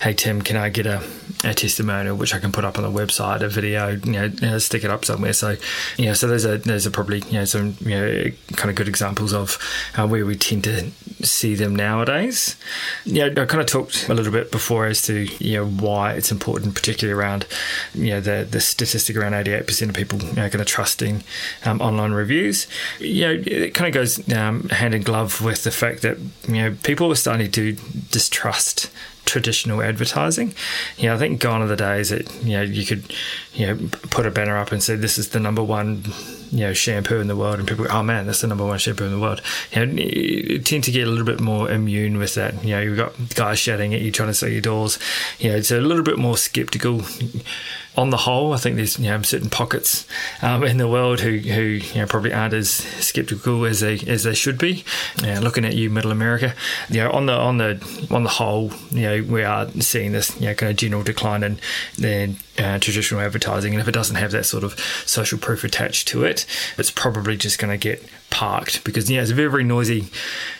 hey 0.00 0.14
tim 0.14 0.40
can 0.40 0.56
i 0.56 0.70
get 0.70 0.86
a, 0.86 1.02
a, 1.44 1.52
testimonial 1.52 2.16
which 2.16 2.34
i 2.34 2.38
can 2.38 2.52
put 2.52 2.64
up 2.64 2.78
on 2.78 2.84
the 2.84 3.00
website 3.00 3.42
a 3.42 3.48
video 3.48 3.88
you 3.90 4.12
know 4.12 4.58
stick 4.58 4.84
it 4.84 4.90
up 4.90 5.04
somewhere. 5.04 5.32
So 5.32 5.56
you 5.96 6.06
know 6.06 6.14
so 6.14 6.26
those 6.26 6.46
are 6.46 6.56
those 6.56 6.86
are 6.86 6.90
probably 6.90 7.20
you 7.26 7.34
know 7.34 7.44
some 7.44 7.76
you 7.80 7.90
know 7.90 8.24
kind 8.56 8.70
of 8.70 8.76
good 8.76 8.88
examples 8.88 9.32
of 9.32 9.58
uh, 9.98 10.06
where 10.08 10.24
we 10.24 10.36
tend 10.36 10.64
to 10.64 10.90
see 11.22 11.54
them 11.54 11.76
nowadays. 11.76 12.56
Yeah 13.04 13.26
i 13.26 13.44
kind 13.44 13.60
of 13.60 13.66
talked 13.66 14.08
a 14.08 14.14
little 14.14 14.32
bit 14.32 14.50
before 14.50 14.86
as 14.86 15.02
to 15.02 15.19
you 15.20 15.56
know 15.56 15.66
why 15.66 16.12
it's 16.12 16.30
important, 16.30 16.74
particularly 16.74 17.18
around 17.18 17.46
you 17.94 18.10
know 18.10 18.20
the 18.20 18.46
the 18.50 18.60
statistic 18.60 19.16
around 19.16 19.34
eighty 19.34 19.52
eight 19.52 19.66
percent 19.66 19.90
of 19.90 19.96
people 19.96 20.18
you 20.20 20.32
know, 20.34 20.48
going 20.48 20.58
to 20.58 20.64
trusting 20.64 21.22
um, 21.64 21.80
online 21.80 22.12
reviews. 22.12 22.66
You 22.98 23.26
know, 23.26 23.42
it 23.46 23.74
kind 23.74 23.88
of 23.88 23.94
goes 23.94 24.32
um, 24.32 24.68
hand 24.70 24.94
in 24.94 25.02
glove 25.02 25.40
with 25.40 25.64
the 25.64 25.70
fact 25.70 26.02
that 26.02 26.18
you 26.48 26.54
know 26.54 26.76
people 26.82 27.10
are 27.10 27.16
starting 27.16 27.50
to 27.52 27.72
distrust 28.10 28.90
traditional 29.30 29.80
advertising. 29.80 30.52
You 30.98 31.08
know, 31.08 31.14
I 31.14 31.18
think 31.18 31.40
gone 31.40 31.62
are 31.62 31.68
the 31.68 31.76
days 31.76 32.10
that 32.10 32.28
you 32.42 32.56
know 32.56 32.62
you 32.62 32.84
could 32.84 33.14
you 33.54 33.66
know 33.66 33.88
put 34.10 34.26
a 34.26 34.30
banner 34.30 34.56
up 34.56 34.72
and 34.72 34.82
say 34.82 34.96
this 34.96 35.18
is 35.18 35.30
the 35.30 35.38
number 35.38 35.62
one 35.62 36.02
you 36.50 36.60
know 36.60 36.72
shampoo 36.72 37.20
in 37.20 37.28
the 37.28 37.36
world, 37.36 37.60
and 37.60 37.68
people 37.68 37.84
go, 37.84 37.90
oh 37.92 38.02
man, 38.02 38.26
that's 38.26 38.40
the 38.40 38.48
number 38.48 38.66
one 38.66 38.78
shampoo 38.78 39.04
in 39.04 39.12
the 39.12 39.20
world. 39.20 39.40
You 39.70 39.86
know, 39.86 40.02
you 40.02 40.58
tend 40.58 40.84
to 40.84 40.90
get 40.90 41.06
a 41.06 41.10
little 41.10 41.24
bit 41.24 41.40
more 41.40 41.70
immune 41.70 42.18
with 42.18 42.34
that. 42.34 42.64
You 42.64 42.70
know, 42.70 42.80
you've 42.80 42.96
got 42.96 43.12
guys 43.34 43.60
shouting 43.60 43.94
at 43.94 44.00
you 44.00 44.10
trying 44.10 44.30
to 44.30 44.34
sell 44.34 44.48
your 44.48 44.60
doors. 44.60 44.98
You 45.38 45.50
know, 45.50 45.56
it's 45.56 45.70
a 45.70 45.80
little 45.80 46.02
bit 46.02 46.18
more 46.18 46.36
skeptical 46.36 47.02
on 48.00 48.08
the 48.08 48.16
whole, 48.16 48.54
I 48.54 48.56
think 48.56 48.76
there's 48.76 48.98
you 48.98 49.10
know 49.10 49.20
certain 49.22 49.50
pockets 49.50 50.06
um, 50.40 50.64
in 50.64 50.78
the 50.78 50.88
world 50.88 51.20
who 51.20 51.36
who 51.36 51.62
you 51.62 52.00
know, 52.00 52.06
probably 52.06 52.32
aren't 52.32 52.54
as 52.54 52.70
skeptical 52.70 53.66
as 53.66 53.80
they 53.80 53.98
as 54.06 54.22
they 54.22 54.34
should 54.34 54.56
be. 54.56 54.84
Yeah, 55.22 55.40
looking 55.40 55.66
at 55.66 55.74
you, 55.74 55.90
Middle 55.90 56.10
America, 56.10 56.54
you 56.88 57.02
know 57.02 57.10
on 57.10 57.26
the 57.26 57.34
on 57.34 57.58
the 57.58 58.08
on 58.10 58.22
the 58.22 58.30
whole, 58.30 58.72
you 58.90 59.02
know 59.02 59.22
we 59.22 59.44
are 59.44 59.68
seeing 59.80 60.12
this 60.12 60.34
you 60.40 60.48
know 60.48 60.54
kind 60.54 60.70
of 60.70 60.76
general 60.76 61.02
decline 61.02 61.42
in 61.42 61.60
the 61.98 62.34
uh, 62.58 62.78
traditional 62.78 63.20
advertising, 63.20 63.74
and 63.74 63.82
if 63.82 63.88
it 63.88 63.92
doesn't 63.92 64.16
have 64.16 64.30
that 64.30 64.46
sort 64.46 64.64
of 64.64 64.78
social 65.04 65.38
proof 65.38 65.62
attached 65.62 66.08
to 66.08 66.24
it, 66.24 66.46
it's 66.78 66.90
probably 66.90 67.36
just 67.36 67.58
going 67.58 67.70
to 67.70 67.78
get 67.78 68.02
parked 68.30 68.84
because 68.84 69.10
yeah, 69.10 69.22
it's 69.22 69.30
a 69.30 69.34
very 69.34 69.50
very 69.50 69.64
noisy, 69.64 70.08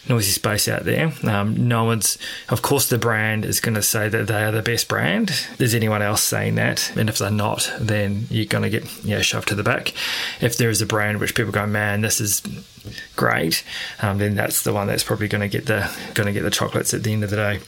noisy 0.09 0.33
space 0.33 0.69
out 0.69 0.85
there. 0.85 1.13
Um, 1.23 1.69
no 1.69 1.85
one's, 1.85 2.19
of 2.49 2.63
course, 2.63 2.89
the 2.89 2.99
brand 2.99 3.45
is 3.45 3.61
going 3.61 3.75
to 3.75 3.83
say 3.83 4.09
that 4.09 4.27
they 4.27 4.45
are 4.45 4.51
the 4.51 4.63
best 4.63 4.89
brand. 4.89 5.47
Is 5.59 5.75
anyone 5.75 6.03
else 6.03 6.23
saying 6.23 6.57
that? 6.57 6.93
And 6.97 7.09
if 7.09 7.19
they're 7.19 7.31
not, 7.31 7.73
then 7.81 8.27
you're 8.31 8.47
going 8.47 8.65
to 8.65 8.71
get 8.71 9.05
yeah 9.05 9.23
shoved 9.23 9.49
to 9.49 9.55
the 9.55 9.63
back. 9.63 9.95
If 10.41 10.57
there 10.57 10.71
is 10.71 10.83
a 10.83 10.87
brand 10.87 11.21
which 11.21 11.35
people 11.35 11.53
go, 11.53 11.67
man, 11.67 12.01
this 12.01 12.21
is 12.21 12.43
great, 13.17 13.65
um, 14.03 14.19
then 14.19 14.35
that's 14.35 14.63
the 14.63 14.73
one 14.73 14.87
that's 14.87 15.05
probably 15.05 15.29
going 15.29 15.43
to 15.43 15.49
get 15.49 15.67
the 15.67 15.91
going 16.15 16.27
to 16.27 16.33
get 16.33 16.43
the 16.43 16.51
chocolates 16.51 16.93
at 16.93 17.03
the 17.03 17.13
end 17.13 17.25
of 17.25 17.31
the 17.31 17.37
day. 17.37 17.61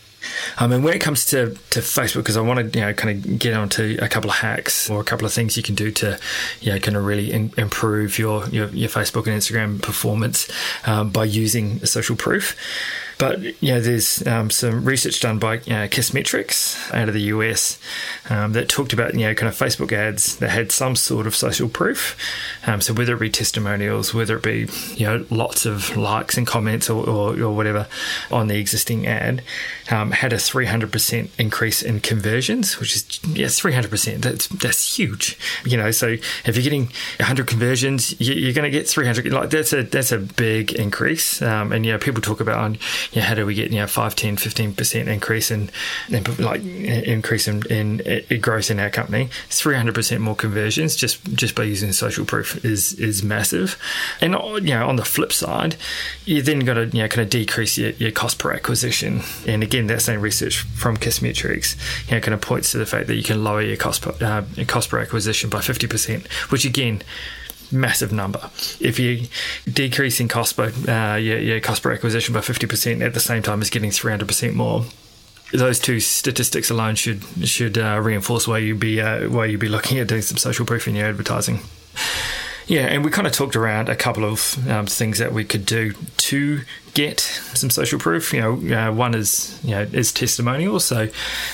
Um, 0.58 0.72
and 0.72 0.84
when 0.84 0.94
it 0.94 1.00
comes 1.00 1.26
to, 1.26 1.56
to 1.70 1.80
Facebook, 1.80 2.16
because 2.16 2.36
I 2.36 2.40
want 2.40 2.72
to 2.72 2.78
you 2.78 2.84
know 2.84 2.92
kind 2.92 3.24
of 3.24 3.38
get 3.38 3.54
onto 3.54 3.98
a 4.00 4.08
couple 4.08 4.30
of 4.30 4.36
hacks 4.36 4.90
or 4.90 5.00
a 5.00 5.04
couple 5.04 5.26
of 5.26 5.32
things 5.32 5.56
you 5.56 5.62
can 5.62 5.74
do 5.74 5.90
to 5.92 6.18
you 6.60 6.72
know 6.72 6.78
kind 6.78 6.96
of 6.96 7.04
really 7.04 7.32
in, 7.32 7.52
improve 7.56 8.18
your, 8.18 8.48
your, 8.48 8.68
your 8.68 8.88
Facebook 8.88 9.26
and 9.26 9.36
Instagram 9.40 9.80
performance 9.82 10.50
um, 10.86 11.10
by 11.10 11.24
using 11.24 11.84
social 11.84 12.16
proof. 12.16 12.56
But 13.22 13.62
you 13.62 13.72
know, 13.72 13.80
there's 13.80 14.26
um, 14.26 14.50
some 14.50 14.84
research 14.84 15.20
done 15.20 15.38
by 15.38 15.60
you 15.60 15.72
know, 15.72 15.86
Kissmetrics 15.86 16.92
out 16.92 17.06
of 17.06 17.14
the 17.14 17.20
US 17.20 17.78
um, 18.28 18.52
that 18.54 18.68
talked 18.68 18.92
about 18.92 19.14
you 19.14 19.20
know 19.20 19.34
kind 19.36 19.48
of 19.48 19.56
Facebook 19.56 19.92
ads 19.92 20.38
that 20.38 20.50
had 20.50 20.72
some 20.72 20.96
sort 20.96 21.28
of 21.28 21.36
social 21.36 21.68
proof. 21.68 22.16
Um, 22.66 22.80
so 22.80 22.92
whether 22.92 23.14
it 23.14 23.20
be 23.20 23.30
testimonials, 23.30 24.12
whether 24.12 24.38
it 24.38 24.42
be 24.42 24.68
you 24.96 25.06
know 25.06 25.24
lots 25.30 25.66
of 25.66 25.96
likes 25.96 26.36
and 26.36 26.48
comments 26.48 26.90
or, 26.90 27.08
or, 27.08 27.40
or 27.40 27.54
whatever 27.54 27.86
on 28.32 28.48
the 28.48 28.58
existing 28.58 29.06
ad, 29.06 29.44
um, 29.92 30.10
had 30.10 30.32
a 30.32 30.36
300% 30.36 31.30
increase 31.38 31.80
in 31.80 32.00
conversions, 32.00 32.80
which 32.80 32.96
is 32.96 33.20
yeah 33.24 33.46
300%. 33.46 34.20
That's 34.20 34.48
that's 34.48 34.96
huge. 34.98 35.38
You 35.64 35.76
know, 35.76 35.92
so 35.92 36.16
if 36.44 36.56
you're 36.56 36.64
getting 36.64 36.86
100 37.18 37.46
conversions, 37.46 38.20
you, 38.20 38.50
are 38.50 38.52
going 38.52 38.64
to 38.64 38.76
get 38.76 38.88
300. 38.88 39.32
Like 39.32 39.50
that's 39.50 39.72
a 39.72 39.84
that's 39.84 40.10
a 40.10 40.18
big 40.18 40.72
increase. 40.72 41.40
Um, 41.40 41.70
and 41.70 41.86
yeah, 41.86 41.98
people 41.98 42.20
talk 42.20 42.40
about 42.40 42.58
on 42.58 42.78
you 43.12 43.21
know, 43.21 43.26
how 43.26 43.35
do 43.35 43.47
we 43.47 43.54
get 43.54 43.71
you 43.71 43.78
know 43.78 43.87
5 43.87 44.14
10 44.14 44.37
15% 44.37 45.07
increase 45.07 45.50
in, 45.50 45.71
in 46.09 46.25
like 46.38 46.62
increase 46.62 47.49
in, 47.49 47.64
in, 47.66 48.00
in 48.00 48.40
growth 48.40 48.71
in 48.71 48.81
our 48.81 48.90
company? 48.90 49.28
300% 49.50 50.21
more 50.21 50.37
conversions 50.37 50.97
just 50.97 51.23
just 51.35 51.54
by 51.54 51.64
using 51.64 51.92
social 51.92 52.25
proof 52.25 52.64
is 52.64 52.95
is 52.95 53.23
massive. 53.23 53.78
And 54.21 54.35
you 54.66 54.75
know 54.75 54.88
on 54.88 54.97
the 54.97 55.04
flip 55.04 55.33
side 55.33 55.76
you 56.25 56.42
then 56.42 56.61
got 56.61 56.75
to 56.75 56.87
you 56.87 57.02
know 57.02 57.09
kind 57.09 57.23
of 57.23 57.31
decrease 57.31 57.78
your, 57.78 57.90
your 57.90 58.11
cost 58.11 58.38
per 58.38 58.52
acquisition. 58.52 59.23
And 59.47 59.62
again 59.62 59.87
that 59.88 60.02
same 60.02 60.21
research 60.21 60.59
from 60.59 60.97
Kissmetrics 60.97 61.76
you 62.09 62.14
know 62.14 62.21
kind 62.21 62.35
of 62.35 62.40
points 62.40 62.73
to 62.73 62.78
the 62.78 62.87
fact 62.87 63.07
that 63.09 63.16
you 63.16 63.23
can 63.23 63.45
lower 63.45 63.62
your 63.62 63.76
cost 63.76 64.02
per, 64.02 64.14
uh, 64.25 64.64
cost 64.66 64.88
per 64.88 64.99
acquisition 64.99 65.50
by 65.50 65.59
50% 65.59 66.26
which 66.50 66.64
again 66.64 67.02
massive 67.72 68.12
number. 68.12 68.50
If 68.80 68.98
you're 68.98 69.26
decreasing 69.72 70.28
cost 70.28 70.56
by 70.56 70.68
uh, 70.88 71.16
your, 71.16 71.38
your 71.38 71.60
cost 71.60 71.82
per 71.82 71.92
acquisition 71.92 72.34
by 72.34 72.40
50% 72.40 73.04
at 73.04 73.14
the 73.14 73.20
same 73.20 73.42
time 73.42 73.62
as 73.62 73.70
getting 73.70 73.90
300% 73.90 74.54
more, 74.54 74.84
those 75.52 75.78
two 75.78 76.00
statistics 76.00 76.70
alone 76.70 76.94
should 76.94 77.22
should 77.46 77.76
uh, 77.76 78.00
reinforce 78.02 78.48
why 78.48 78.58
you 78.58 78.74
be 78.74 79.00
uh, 79.00 79.28
why 79.28 79.44
you 79.44 79.58
be 79.58 79.68
looking 79.68 79.98
at 79.98 80.08
doing 80.08 80.22
some 80.22 80.38
social 80.38 80.64
proof 80.64 80.88
in 80.88 80.94
your 80.94 81.06
advertising. 81.06 81.60
Yeah, 82.66 82.86
and 82.86 83.04
we 83.04 83.10
kind 83.10 83.26
of 83.26 83.32
talked 83.32 83.56
around 83.56 83.88
a 83.88 83.96
couple 83.96 84.24
of 84.24 84.68
um, 84.68 84.86
things 84.86 85.18
that 85.18 85.32
we 85.32 85.44
could 85.44 85.66
do 85.66 85.92
to 86.18 86.62
get 86.94 87.20
some 87.20 87.70
social 87.70 87.99
proof. 87.99 88.32
You 88.32 88.40
know, 88.40 88.76
uh, 88.76 88.92
one 88.92 89.14
is 89.14 89.58
you 89.62 89.72
know 89.72 89.82
is 89.92 90.12
testimonials. 90.12 90.84
So 90.84 91.08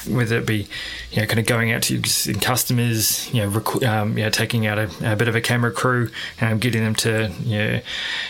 whether 0.09 0.39
it 0.39 0.47
be 0.47 0.67
you 1.13 1.21
know 1.21 1.27
kind 1.27 1.39
of 1.39 1.47
going 1.47 1.73
out 1.73 1.83
to 1.85 2.01
customers, 2.41 3.33
you 3.33 3.43
know, 3.43 3.49
rec- 3.49 3.83
um, 3.85 4.19
you 4.19 4.25
know 4.25 4.31
taking 4.31 4.67
out 4.67 4.79
a, 4.79 5.13
a, 5.13 5.17
bit 5.17 5.29
of 5.29 5.37
a 5.37 5.41
camera 5.41 5.71
crew, 5.71 6.11
um, 6.41 6.59
getting 6.59 6.83
them 6.83 6.95
to 6.97 7.33
you 7.43 7.59
know, 7.59 7.81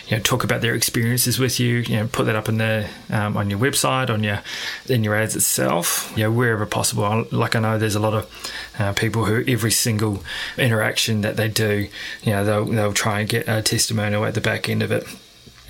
you 0.07 0.17
know 0.17 0.23
talk 0.23 0.43
about 0.43 0.61
their 0.61 0.75
experiences 0.75 1.39
with 1.39 1.59
you. 1.59 1.77
You 1.77 1.97
know, 1.97 2.07
put 2.07 2.25
that 2.25 2.35
up 2.35 2.49
in 2.49 2.57
the 2.57 2.87
um, 3.09 3.37
on 3.37 3.49
your 3.49 3.59
website, 3.59 4.09
on 4.09 4.23
your 4.23 4.41
in 4.87 5.03
your 5.03 5.15
ads 5.15 5.35
itself. 5.35 6.13
You 6.15 6.23
know, 6.23 6.31
wherever 6.31 6.65
possible. 6.65 7.25
Like 7.31 7.55
I 7.55 7.59
know 7.59 7.77
there's 7.77 7.95
a 7.95 7.99
lot 7.99 8.13
of 8.13 8.51
uh, 8.77 8.93
people 8.93 9.25
who 9.25 9.43
every 9.47 9.71
single 9.71 10.23
interaction 10.57 11.21
that 11.21 11.37
they 11.37 11.47
do, 11.47 11.87
you 12.23 12.31
know, 12.31 12.45
they'll 12.45 12.65
they'll 12.65 12.93
try 12.93 13.21
and 13.21 13.29
get 13.29 13.47
a 13.47 13.61
testimonial 13.61 14.25
at 14.25 14.35
the 14.35 14.41
back 14.41 14.69
end 14.69 14.83
of 14.83 14.91
it 14.91 15.07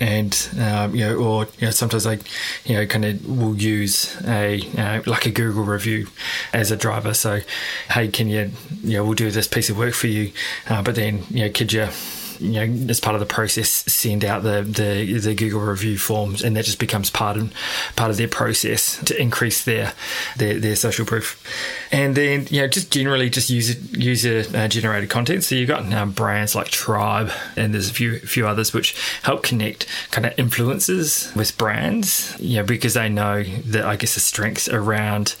and 0.00 0.48
um, 0.58 0.94
you 0.94 1.06
know, 1.06 1.16
or 1.16 1.44
you 1.58 1.66
know, 1.66 1.70
sometimes 1.70 2.06
I, 2.06 2.18
you 2.64 2.74
know, 2.74 2.86
kind 2.86 3.04
of 3.04 3.28
will 3.28 3.56
use 3.56 4.16
a 4.26 4.60
uh, 4.76 5.02
like 5.06 5.26
a 5.26 5.30
Google 5.30 5.64
review 5.64 6.08
as 6.52 6.70
a 6.70 6.76
driver. 6.76 7.14
So, 7.14 7.40
hey, 7.90 8.08
can 8.08 8.28
you, 8.28 8.50
you 8.82 8.96
know, 8.96 9.04
we'll 9.04 9.14
do 9.14 9.30
this 9.30 9.46
piece 9.46 9.68
of 9.68 9.78
work 9.78 9.94
for 9.94 10.06
you, 10.06 10.32
uh, 10.68 10.82
but 10.82 10.94
then 10.94 11.24
you 11.30 11.44
know, 11.44 11.50
could 11.52 11.72
you 11.72 11.88
you 12.40 12.66
know, 12.66 12.90
as 12.90 13.00
part 13.00 13.14
of 13.14 13.20
the 13.20 13.26
process, 13.26 13.68
send 13.68 14.24
out 14.24 14.42
the, 14.42 14.62
the, 14.62 15.18
the 15.18 15.34
Google 15.34 15.60
review 15.60 15.98
forms, 15.98 16.42
and 16.42 16.56
that 16.56 16.64
just 16.64 16.78
becomes 16.78 17.10
part 17.10 17.36
of 17.36 17.52
part 17.96 18.10
of 18.10 18.16
their 18.16 18.28
process 18.28 19.02
to 19.04 19.20
increase 19.20 19.64
their 19.64 19.92
their, 20.36 20.58
their 20.58 20.76
social 20.76 21.04
proof. 21.04 21.42
And 21.92 22.16
then, 22.16 22.46
you 22.50 22.62
know, 22.62 22.68
just 22.68 22.90
generally 22.90 23.28
just 23.28 23.50
user 23.50 23.78
user 23.92 24.44
uh, 24.54 24.68
generated 24.68 25.10
content. 25.10 25.44
So 25.44 25.54
you've 25.54 25.68
got 25.68 25.92
um, 25.92 26.12
brands 26.12 26.54
like 26.54 26.68
Tribe, 26.68 27.30
and 27.56 27.74
there's 27.74 27.90
a 27.90 27.94
few 27.94 28.18
few 28.20 28.46
others 28.46 28.72
which 28.72 28.96
help 29.22 29.42
connect 29.42 29.86
kind 30.10 30.26
of 30.26 30.34
influencers 30.36 31.34
with 31.36 31.56
brands. 31.58 32.36
You 32.40 32.58
know, 32.58 32.64
because 32.64 32.94
they 32.94 33.08
know 33.08 33.42
that 33.42 33.84
I 33.84 33.96
guess 33.96 34.14
the 34.14 34.20
strengths 34.20 34.68
around 34.68 35.34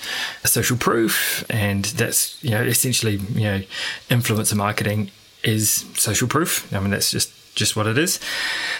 social 0.44 0.76
proof, 0.76 1.44
and 1.48 1.84
that's 1.86 2.42
you 2.44 2.50
know 2.50 2.62
essentially 2.62 3.16
you 3.16 3.44
know 3.44 3.62
influencer 4.10 4.54
marketing 4.54 5.10
is 5.42 5.84
social 5.94 6.28
proof. 6.28 6.72
I 6.72 6.80
mean, 6.80 6.90
that's 6.90 7.10
just 7.10 7.32
just 7.54 7.76
what 7.76 7.86
it 7.86 7.98
is. 7.98 8.20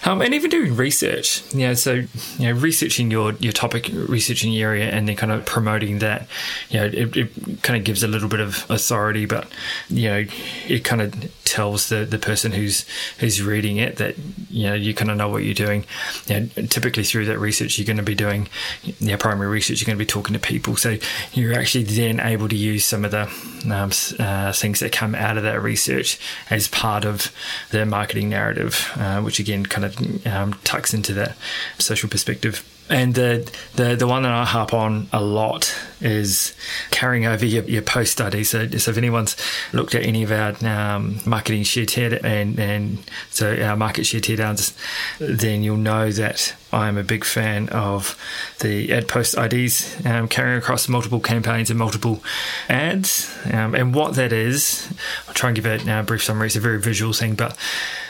Um, 0.04 0.22
and 0.22 0.34
even 0.34 0.50
doing 0.50 0.76
research, 0.76 1.42
you 1.52 1.66
know, 1.66 1.74
so 1.74 1.94
you 1.94 2.08
know, 2.38 2.52
researching 2.52 3.10
your 3.10 3.32
your 3.34 3.52
topic, 3.52 3.90
researching 3.92 4.52
your 4.52 4.70
area, 4.70 4.90
and 4.90 5.08
then 5.08 5.16
kind 5.16 5.32
of 5.32 5.44
promoting 5.44 5.98
that, 5.98 6.26
you 6.70 6.80
know, 6.80 6.86
it, 6.86 7.16
it 7.16 7.62
kind 7.62 7.78
of 7.78 7.84
gives 7.84 8.02
a 8.02 8.08
little 8.08 8.28
bit 8.28 8.40
of 8.40 8.64
authority, 8.70 9.26
but 9.26 9.48
you 9.88 10.08
know, 10.08 10.24
it 10.68 10.84
kind 10.84 11.02
of 11.02 11.30
tells 11.50 11.88
the, 11.88 12.04
the 12.04 12.18
person 12.18 12.52
who's 12.52 12.86
who's 13.18 13.42
reading 13.42 13.76
it 13.76 13.96
that 13.96 14.14
you 14.50 14.68
know 14.68 14.74
you 14.74 14.94
kind 14.94 15.10
of 15.10 15.16
know 15.16 15.28
what 15.28 15.42
you're 15.42 15.52
doing. 15.52 15.84
You 16.26 16.40
know, 16.40 16.46
typically 16.68 17.02
through 17.02 17.26
that 17.26 17.38
research, 17.38 17.76
you're 17.76 17.86
going 17.86 17.96
to 17.96 18.02
be 18.04 18.14
doing 18.14 18.48
you 18.84 18.94
know, 19.00 19.16
primary 19.16 19.48
research. 19.48 19.80
You're 19.80 19.86
going 19.86 19.98
to 19.98 20.04
be 20.04 20.06
talking 20.06 20.32
to 20.32 20.38
people, 20.38 20.76
so 20.76 20.96
you're 21.32 21.58
actually 21.58 21.84
then 21.84 22.20
able 22.20 22.48
to 22.48 22.56
use 22.56 22.84
some 22.84 23.04
of 23.04 23.10
the 23.10 23.28
um, 23.68 23.90
uh, 24.18 24.52
things 24.52 24.80
that 24.80 24.92
come 24.92 25.14
out 25.14 25.36
of 25.36 25.42
that 25.42 25.60
research 25.60 26.18
as 26.50 26.68
part 26.68 27.04
of 27.04 27.32
the 27.70 27.84
marketing 27.84 28.28
narrative, 28.28 28.59
uh, 28.96 29.20
which 29.20 29.38
again 29.38 29.66
kind 29.66 29.84
of 29.84 30.26
um, 30.26 30.54
tucks 30.64 30.94
into 30.94 31.12
that 31.14 31.36
social 31.78 32.08
perspective. 32.08 32.64
And 32.90 33.14
the, 33.14 33.48
the 33.76 33.94
the 33.94 34.08
one 34.08 34.24
that 34.24 34.32
I 34.32 34.44
harp 34.44 34.74
on 34.74 35.06
a 35.12 35.22
lot 35.22 35.72
is 36.00 36.56
carrying 36.90 37.24
over 37.24 37.46
your, 37.46 37.62
your 37.64 37.82
post 37.82 38.10
study. 38.10 38.42
So, 38.42 38.68
so 38.68 38.90
if 38.90 38.96
anyone's 38.96 39.36
looked 39.72 39.94
at 39.94 40.02
any 40.02 40.24
of 40.24 40.32
our 40.32 40.56
um, 40.66 41.20
marketing 41.24 41.62
share 41.62 41.86
tear 41.86 42.18
and 42.24 42.58
and 42.58 42.98
so 43.30 43.56
our 43.62 43.76
market 43.76 44.06
share 44.06 44.20
teardowns, 44.20 44.74
then 45.18 45.62
you'll 45.62 45.76
know 45.76 46.10
that 46.10 46.54
I'm 46.72 46.96
a 46.96 47.02
big 47.02 47.24
fan 47.24 47.68
of 47.68 48.16
the 48.60 48.92
ad 48.92 49.08
post 49.08 49.36
IDs 49.36 50.04
um, 50.04 50.28
carrying 50.28 50.58
across 50.58 50.88
multiple 50.88 51.20
campaigns 51.20 51.70
and 51.70 51.78
multiple 51.78 52.22
ads. 52.68 53.32
Um, 53.52 53.74
and 53.74 53.94
what 53.94 54.14
that 54.14 54.32
is, 54.32 54.92
I'll 55.28 55.34
try 55.34 55.50
and 55.50 55.56
give 55.56 55.66
a 55.66 56.02
brief 56.02 56.24
summary. 56.24 56.46
It's 56.46 56.56
a 56.56 56.60
very 56.60 56.80
visual 56.80 57.12
thing, 57.12 57.34
but 57.34 57.56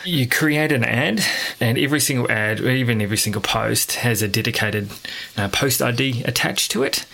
you 0.04 0.28
create 0.28 0.72
an 0.72 0.84
ad, 0.84 1.22
and 1.60 1.78
every 1.78 2.00
single 2.00 2.30
ad, 2.30 2.60
or 2.60 2.70
even 2.70 3.00
every 3.00 3.16
single 3.16 3.42
post, 3.42 3.92
has 3.96 4.22
a 4.22 4.28
dedicated 4.28 4.90
uh, 5.36 5.48
post 5.48 5.82
ID 5.82 6.22
attached 6.24 6.70
to 6.72 6.82
it. 6.82 7.06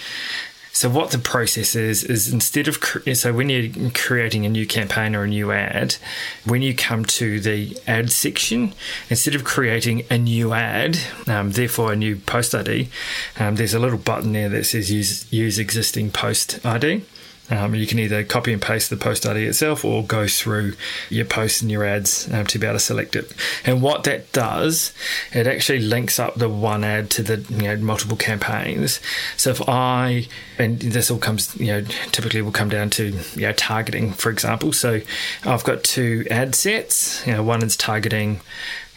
So 0.77 0.91
what 0.91 1.11
the 1.11 1.19
process 1.19 1.75
is 1.75 2.05
is 2.05 2.31
instead 2.31 2.69
of 2.69 2.77
so 3.15 3.33
when 3.33 3.49
you're 3.49 3.91
creating 3.93 4.45
a 4.45 4.51
new 4.51 4.67
campaign 4.67 5.17
or 5.17 5.25
a 5.25 5.27
new 5.27 5.51
ad, 5.51 5.97
when 6.45 6.61
you 6.61 6.75
come 6.75 7.07
to 7.07 7.41
the 7.41 7.79
ad 7.87 8.13
section, 8.13 8.75
instead 9.09 9.35
of 9.35 9.43
creating 9.43 10.05
a 10.11 10.19
new 10.19 10.53
ad, 10.53 10.99
um, 11.27 11.53
therefore 11.53 11.95
a 11.95 11.97
new 11.97 12.17
post 12.17 12.55
ID, 12.55 12.91
um, 13.39 13.57
there's 13.57 13.73
a 13.73 13.79
little 13.79 13.97
button 13.97 14.33
there 14.33 14.51
that 14.51 14.65
says 14.65 14.93
use 14.93 15.33
use 15.33 15.59
existing 15.59 16.11
post 16.11 16.65
ID. 16.67 17.07
Um, 17.51 17.75
you 17.75 17.87
can 17.87 17.99
either 17.99 18.25
copy 18.25 18.53
and 18.53 18.61
paste 18.61 18.91
the 18.91 18.97
post 18.97 19.27
ID 19.27 19.45
itself 19.45 19.85
or 19.85 20.05
go 20.05 20.27
through 20.27 20.75
your 21.11 21.25
posts 21.25 21.63
and 21.63 21.71
your 21.71 21.85
ads 21.85 22.33
um, 22.33 22.47
to 22.47 22.59
be 22.59 22.67
able 22.67 22.77
to 22.77 22.81
select 22.81 23.15
it. 23.15 23.33
And 23.65 23.83
what 23.83 24.05
that 24.05 24.33
does, 24.33 24.93
it 25.33 25.47
actually 25.47 25.81
links 25.81 26.19
up 26.19 26.35
the 26.35 26.49
one 26.49 26.85
ad 26.85 27.11
to 27.11 27.23
the 27.23 27.39
you 27.55 27.63
know 27.63 27.77
multiple 27.77 28.17
campaigns. 28.17 29.01
So 29.37 29.51
if 29.51 29.69
I 29.69 30.27
and 30.59 30.81
this 30.81 31.11
all 31.11 31.19
comes 31.19 31.55
you 31.57 31.67
know 31.69 31.83
typically 32.13 32.43
will 32.43 32.53
come 32.53 32.69
down 32.69 32.91
to 32.91 33.07
you 33.35 33.43
know 33.43 33.53
targeting, 33.53 34.13
for 34.13 34.31
example. 34.31 34.73
So 34.73 35.01
I've 35.45 35.65
got 35.65 35.85
two 35.85 36.27
ad 36.31 36.55
sets. 36.55 37.27
You 37.27 37.35
know, 37.35 37.43
one 37.43 37.63
is 37.63 37.77
targeting 37.77 38.41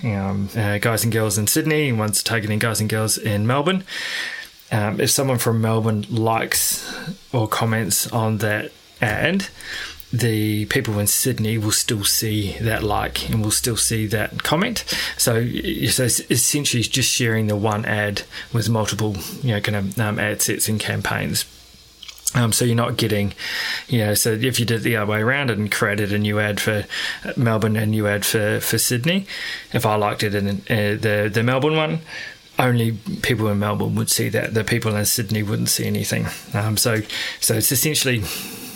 um, 0.03 0.50
uh, 0.56 0.77
guys 0.77 1.03
and 1.03 1.12
girls 1.13 1.38
in 1.38 1.48
Sydney, 1.48 1.89
and 1.89 2.00
one's 2.00 2.24
targeting 2.24 2.60
guys 2.60 2.79
and 2.79 2.89
girls 2.89 3.18
in 3.18 3.46
Melbourne 3.46 3.84
um, 4.72 5.00
if 5.00 5.10
someone 5.10 5.38
from 5.38 5.62
Melbourne 5.62 6.06
likes 6.10 6.86
or 7.34 7.48
comments 7.48 8.12
on 8.12 8.38
that 8.40 8.72
ad, 9.02 9.48
the 10.12 10.66
people 10.66 10.98
in 10.98 11.08
Sydney 11.08 11.58
will 11.58 11.72
still 11.72 12.04
see 12.04 12.54
that 12.60 12.84
like 12.84 13.30
and 13.30 13.44
will 13.44 13.52
still 13.52 13.78
see 13.78 14.08
that 14.08 14.44
comment. 14.44 14.84
So, 15.18 15.46
so 15.88 16.04
it's 16.04 16.20
essentially 16.32 16.84
just 16.84 17.12
sharing 17.12 17.48
the 17.48 17.56
one 17.56 17.86
ad 17.86 18.24
with 18.52 18.70
multiple, 18.70 19.16
you 19.44 19.54
know, 19.54 19.62
kind 19.62 19.76
of 19.76 20.00
um, 20.00 20.20
ad 20.20 20.42
sets 20.42 20.68
and 20.68 20.80
campaigns. 20.80 21.46
Um, 22.36 22.52
so 22.52 22.64
you're 22.64 22.76
not 22.76 22.98
getting, 22.98 23.34
you 23.88 24.00
know, 24.00 24.14
so 24.14 24.32
if 24.34 24.60
you 24.60 24.66
did 24.66 24.84
the 24.84 24.96
other 24.96 25.12
way 25.12 25.20
around 25.20 25.50
and 25.50 25.72
created 25.72 26.14
a 26.14 26.20
new 26.20 26.40
ad 26.40 26.60
for 26.60 26.86
Melbourne 27.36 27.76
and 27.76 27.86
a 27.86 27.88
new 27.88 28.06
ad 28.06 28.24
for, 28.24 28.60
for 28.60 28.78
Sydney, 28.78 29.26
if 29.74 29.84
I 29.84 29.96
liked 29.96 30.22
it 30.22 30.36
in 30.36 30.48
uh, 30.48 30.54
the 30.70 31.30
the 31.34 31.42
Melbourne 31.42 31.76
one, 31.76 32.00
only 32.60 32.92
people 33.22 33.48
in 33.48 33.60
Melbourne 33.60 33.96
would 33.96 34.10
see 34.10 34.30
that. 34.30 34.54
The 34.54 34.63
people 34.63 34.96
in 34.96 35.06
Sydney 35.06 35.42
wouldn't 35.42 35.70
see 35.70 35.88
anything. 35.88 36.28
Um, 36.54 36.78
so 36.78 37.01
so 37.39 37.56
it's 37.56 37.72
essentially 37.72 38.24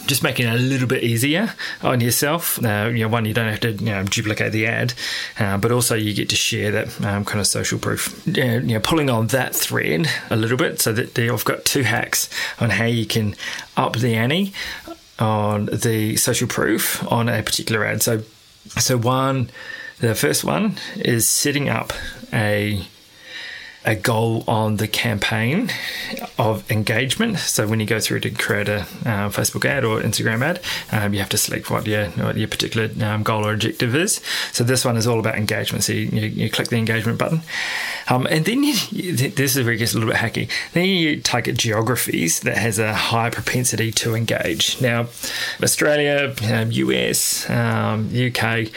just 0.07 0.23
making 0.23 0.47
it 0.47 0.53
a 0.53 0.57
little 0.57 0.87
bit 0.87 1.03
easier 1.03 1.53
on 1.81 2.01
yourself. 2.01 2.63
Uh, 2.63 2.89
you 2.91 2.99
know, 2.99 3.07
one, 3.07 3.25
you 3.25 3.33
don't 3.33 3.49
have 3.49 3.59
to 3.61 3.71
you 3.71 3.85
know, 3.85 4.03
duplicate 4.03 4.51
the 4.51 4.67
ad, 4.67 4.93
uh, 5.39 5.57
but 5.57 5.71
also 5.71 5.95
you 5.95 6.13
get 6.13 6.29
to 6.29 6.35
share 6.35 6.71
that 6.71 7.05
um, 7.05 7.23
kind 7.25 7.39
of 7.39 7.47
social 7.47 7.79
proof. 7.79 8.25
you 8.25 8.61
know, 8.61 8.79
pulling 8.79 9.09
on 9.09 9.27
that 9.27 9.55
thread 9.55 10.09
a 10.29 10.35
little 10.35 10.57
bit, 10.57 10.81
so 10.81 10.91
that 10.93 11.17
I've 11.17 11.45
got 11.45 11.65
two 11.65 11.83
hacks 11.83 12.29
on 12.59 12.69
how 12.69 12.85
you 12.85 13.05
can 13.05 13.35
up 13.77 13.97
the 13.97 14.15
ante 14.15 14.53
on 15.19 15.65
the 15.67 16.15
social 16.17 16.47
proof 16.47 17.05
on 17.11 17.29
a 17.29 17.43
particular 17.43 17.85
ad. 17.85 18.01
So, 18.01 18.23
so 18.79 18.97
one, 18.97 19.49
the 19.99 20.15
first 20.15 20.43
one 20.43 20.77
is 20.95 21.27
setting 21.29 21.69
up 21.69 21.93
a 22.33 22.85
a 23.85 23.95
goal 23.95 24.43
on 24.47 24.77
the 24.77 24.87
campaign 24.87 25.69
of 26.37 26.69
engagement. 26.71 27.39
So 27.39 27.67
when 27.67 27.79
you 27.79 27.85
go 27.85 27.99
through 27.99 28.21
to 28.21 28.29
create 28.29 28.69
a 28.69 28.81
uh, 29.05 29.29
Facebook 29.29 29.65
ad 29.65 29.83
or 29.83 29.99
Instagram 29.99 30.41
ad, 30.41 30.61
um, 30.91 31.13
you 31.13 31.19
have 31.19 31.29
to 31.29 31.37
select 31.37 31.69
what 31.69 31.85
your 31.85 32.07
what 32.11 32.37
your 32.37 32.47
particular 32.47 32.89
um, 33.05 33.23
goal 33.23 33.45
or 33.45 33.53
objective 33.53 33.95
is. 33.95 34.21
So 34.51 34.63
this 34.63 34.85
one 34.85 34.97
is 34.97 35.07
all 35.07 35.19
about 35.19 35.35
engagement. 35.35 35.83
So 35.83 35.93
you, 35.93 36.07
you, 36.07 36.49
click 36.49 36.69
the 36.69 36.77
engagement 36.77 37.17
button, 37.17 37.41
um, 38.09 38.27
and 38.29 38.45
then 38.45 38.63
you, 38.63 38.75
this 39.15 39.55
is 39.55 39.65
where 39.65 39.73
it 39.73 39.77
gets 39.77 39.93
a 39.93 39.99
little 39.99 40.11
bit 40.11 40.19
hacky. 40.19 40.49
Then 40.73 40.85
you 40.85 41.21
target 41.21 41.57
geographies 41.57 42.41
that 42.41 42.57
has 42.57 42.79
a 42.79 42.93
high 42.93 43.29
propensity 43.29 43.91
to 43.91 44.15
engage. 44.15 44.81
Now, 44.81 45.07
Australia, 45.61 46.33
US, 46.71 47.49
UK 47.49 48.43
um, 48.43 48.71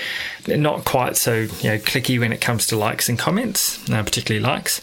not 0.48 0.84
quite 0.84 1.16
so 1.16 1.34
you 1.34 1.70
know, 1.70 1.78
clicky 1.78 2.18
when 2.18 2.32
it 2.32 2.40
comes 2.40 2.66
to 2.68 2.76
likes 2.76 3.08
and 3.08 3.18
comments, 3.18 3.78
uh, 3.90 4.02
particularly 4.02 4.44
likes. 4.44 4.80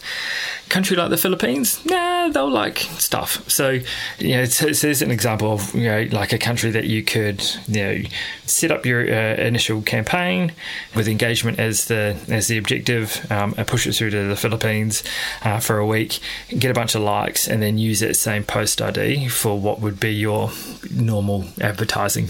Country 0.68 0.96
like 0.96 1.10
the 1.10 1.16
Philippines, 1.16 1.84
nah, 1.84 2.28
they'll 2.28 2.50
like 2.50 2.78
stuff. 2.78 3.48
So, 3.50 3.80
you 4.18 4.36
know, 4.36 4.44
so, 4.46 4.72
so 4.72 4.86
there's 4.86 5.02
an 5.02 5.10
example 5.10 5.52
of 5.52 5.74
you 5.74 5.88
know 5.88 6.08
like 6.10 6.32
a 6.32 6.38
country 6.38 6.70
that 6.70 6.84
you 6.84 7.02
could 7.02 7.44
you 7.68 7.82
know 7.82 8.02
set 8.46 8.70
up 8.70 8.86
your 8.86 9.02
uh, 9.02 9.34
initial 9.36 9.82
campaign 9.82 10.52
with 10.94 11.06
engagement 11.06 11.58
as 11.58 11.86
the 11.86 12.16
as 12.28 12.48
the 12.48 12.58
objective, 12.58 13.30
um, 13.30 13.54
and 13.56 13.66
push 13.66 13.86
it 13.86 13.92
through 13.92 14.10
to 14.10 14.26
the 14.26 14.36
Philippines 14.36 15.02
uh, 15.42 15.60
for 15.60 15.78
a 15.78 15.86
week, 15.86 16.18
get 16.58 16.70
a 16.70 16.74
bunch 16.74 16.94
of 16.94 17.02
likes, 17.02 17.46
and 17.46 17.62
then 17.62 17.78
use 17.78 18.00
that 18.00 18.16
same 18.16 18.42
post 18.42 18.80
ID 18.80 19.28
for 19.28 19.58
what 19.58 19.80
would 19.80 20.00
be 20.00 20.12
your 20.12 20.50
normal 20.90 21.44
advertising 21.60 22.28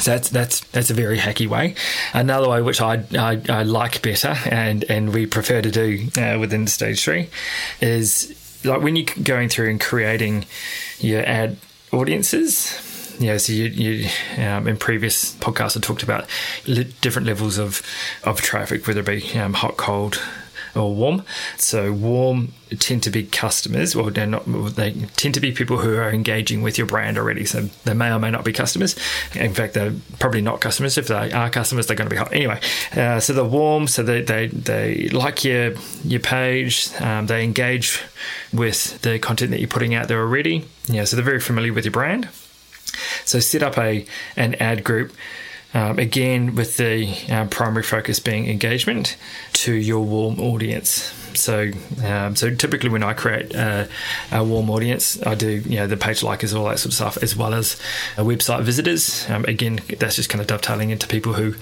so 0.00 0.10
that's 0.10 0.30
that's 0.30 0.60
that's 0.70 0.90
a 0.90 0.94
very 0.94 1.18
hacky 1.18 1.46
way. 1.46 1.74
Another 2.14 2.48
way 2.48 2.62
which 2.62 2.80
I, 2.80 3.04
I, 3.16 3.40
I 3.48 3.62
like 3.62 4.02
better 4.02 4.34
and 4.50 4.84
and 4.84 5.12
we 5.12 5.26
prefer 5.26 5.60
to 5.60 5.70
do 5.70 6.08
uh, 6.16 6.38
within 6.38 6.66
stage 6.66 7.04
three 7.04 7.28
is 7.80 8.34
like 8.64 8.80
when 8.80 8.96
you're 8.96 9.06
going 9.22 9.48
through 9.48 9.70
and 9.70 9.80
creating 9.80 10.46
your 10.98 11.22
ad 11.26 11.56
audiences. 11.92 12.88
Yeah, 13.18 13.36
so 13.36 13.52
you, 13.52 13.64
you 13.66 14.08
um, 14.38 14.66
in 14.66 14.78
previous 14.78 15.34
podcasts 15.34 15.76
I 15.76 15.80
talked 15.80 16.02
about 16.02 16.26
different 16.64 17.28
levels 17.28 17.58
of 17.58 17.82
of 18.24 18.40
traffic, 18.40 18.86
whether 18.86 19.00
it 19.00 19.06
be 19.06 19.38
um, 19.38 19.52
hot, 19.52 19.76
cold, 19.76 20.20
or 20.74 20.94
warm. 20.94 21.24
So 21.56 21.92
warm 21.92 22.52
tend 22.78 23.02
to 23.02 23.10
be 23.10 23.24
customers, 23.24 23.94
or 23.94 24.10
they're 24.10 24.26
not. 24.26 24.44
They 24.46 24.92
tend 25.16 25.34
to 25.34 25.40
be 25.40 25.52
people 25.52 25.78
who 25.78 25.96
are 25.96 26.10
engaging 26.10 26.62
with 26.62 26.78
your 26.78 26.86
brand 26.86 27.18
already. 27.18 27.44
So 27.44 27.62
they 27.84 27.94
may 27.94 28.10
or 28.10 28.18
may 28.18 28.30
not 28.30 28.44
be 28.44 28.52
customers. 28.52 28.96
In 29.34 29.52
fact, 29.52 29.74
they're 29.74 29.92
probably 30.18 30.40
not 30.40 30.60
customers. 30.60 30.96
If 30.96 31.08
they 31.08 31.32
are 31.32 31.50
customers, 31.50 31.86
they're 31.86 31.96
going 31.96 32.08
to 32.08 32.14
be 32.14 32.18
hot 32.18 32.32
anyway. 32.32 32.60
Uh, 32.96 33.20
so 33.20 33.32
they're 33.32 33.44
warm. 33.44 33.86
So 33.86 34.02
they, 34.02 34.22
they 34.22 34.46
they 34.46 35.08
like 35.08 35.44
your 35.44 35.74
your 36.04 36.20
page. 36.20 36.88
Um, 37.00 37.26
they 37.26 37.44
engage 37.44 38.02
with 38.52 39.00
the 39.02 39.18
content 39.18 39.50
that 39.50 39.60
you're 39.60 39.68
putting 39.68 39.94
out 39.94 40.08
there 40.08 40.20
already. 40.20 40.64
Yeah. 40.86 41.04
So 41.04 41.16
they're 41.16 41.24
very 41.24 41.40
familiar 41.40 41.72
with 41.72 41.84
your 41.84 41.92
brand. 41.92 42.28
So 43.24 43.40
set 43.40 43.62
up 43.62 43.78
a 43.78 44.06
an 44.36 44.54
ad 44.56 44.84
group 44.84 45.12
um, 45.74 45.98
again, 45.98 46.54
with 46.54 46.76
the 46.76 47.14
uh, 47.30 47.46
primary 47.46 47.82
focus 47.82 48.20
being 48.20 48.48
engagement 48.48 49.16
to 49.54 49.72
your 49.72 50.04
warm 50.04 50.40
audience. 50.40 51.14
So, 51.34 51.70
um, 52.04 52.36
so 52.36 52.54
typically 52.54 52.90
when 52.90 53.02
I 53.02 53.14
create 53.14 53.54
a, 53.54 53.88
a, 54.30 54.44
warm 54.44 54.68
audience, 54.70 55.24
I 55.24 55.34
do 55.34 55.48
you 55.48 55.76
know 55.76 55.86
the 55.86 55.96
page 55.96 56.20
likers, 56.20 56.54
all 56.54 56.68
that 56.68 56.78
sort 56.78 56.86
of 56.86 56.94
stuff, 56.94 57.16
as 57.22 57.34
well 57.34 57.54
as 57.54 57.80
website 58.16 58.62
visitors. 58.62 59.28
Um, 59.30 59.44
again, 59.46 59.80
that's 59.98 60.16
just 60.16 60.28
kind 60.28 60.40
of 60.40 60.46
dovetailing 60.46 60.90
into 60.90 61.06
people 61.06 61.32
who 61.32 61.54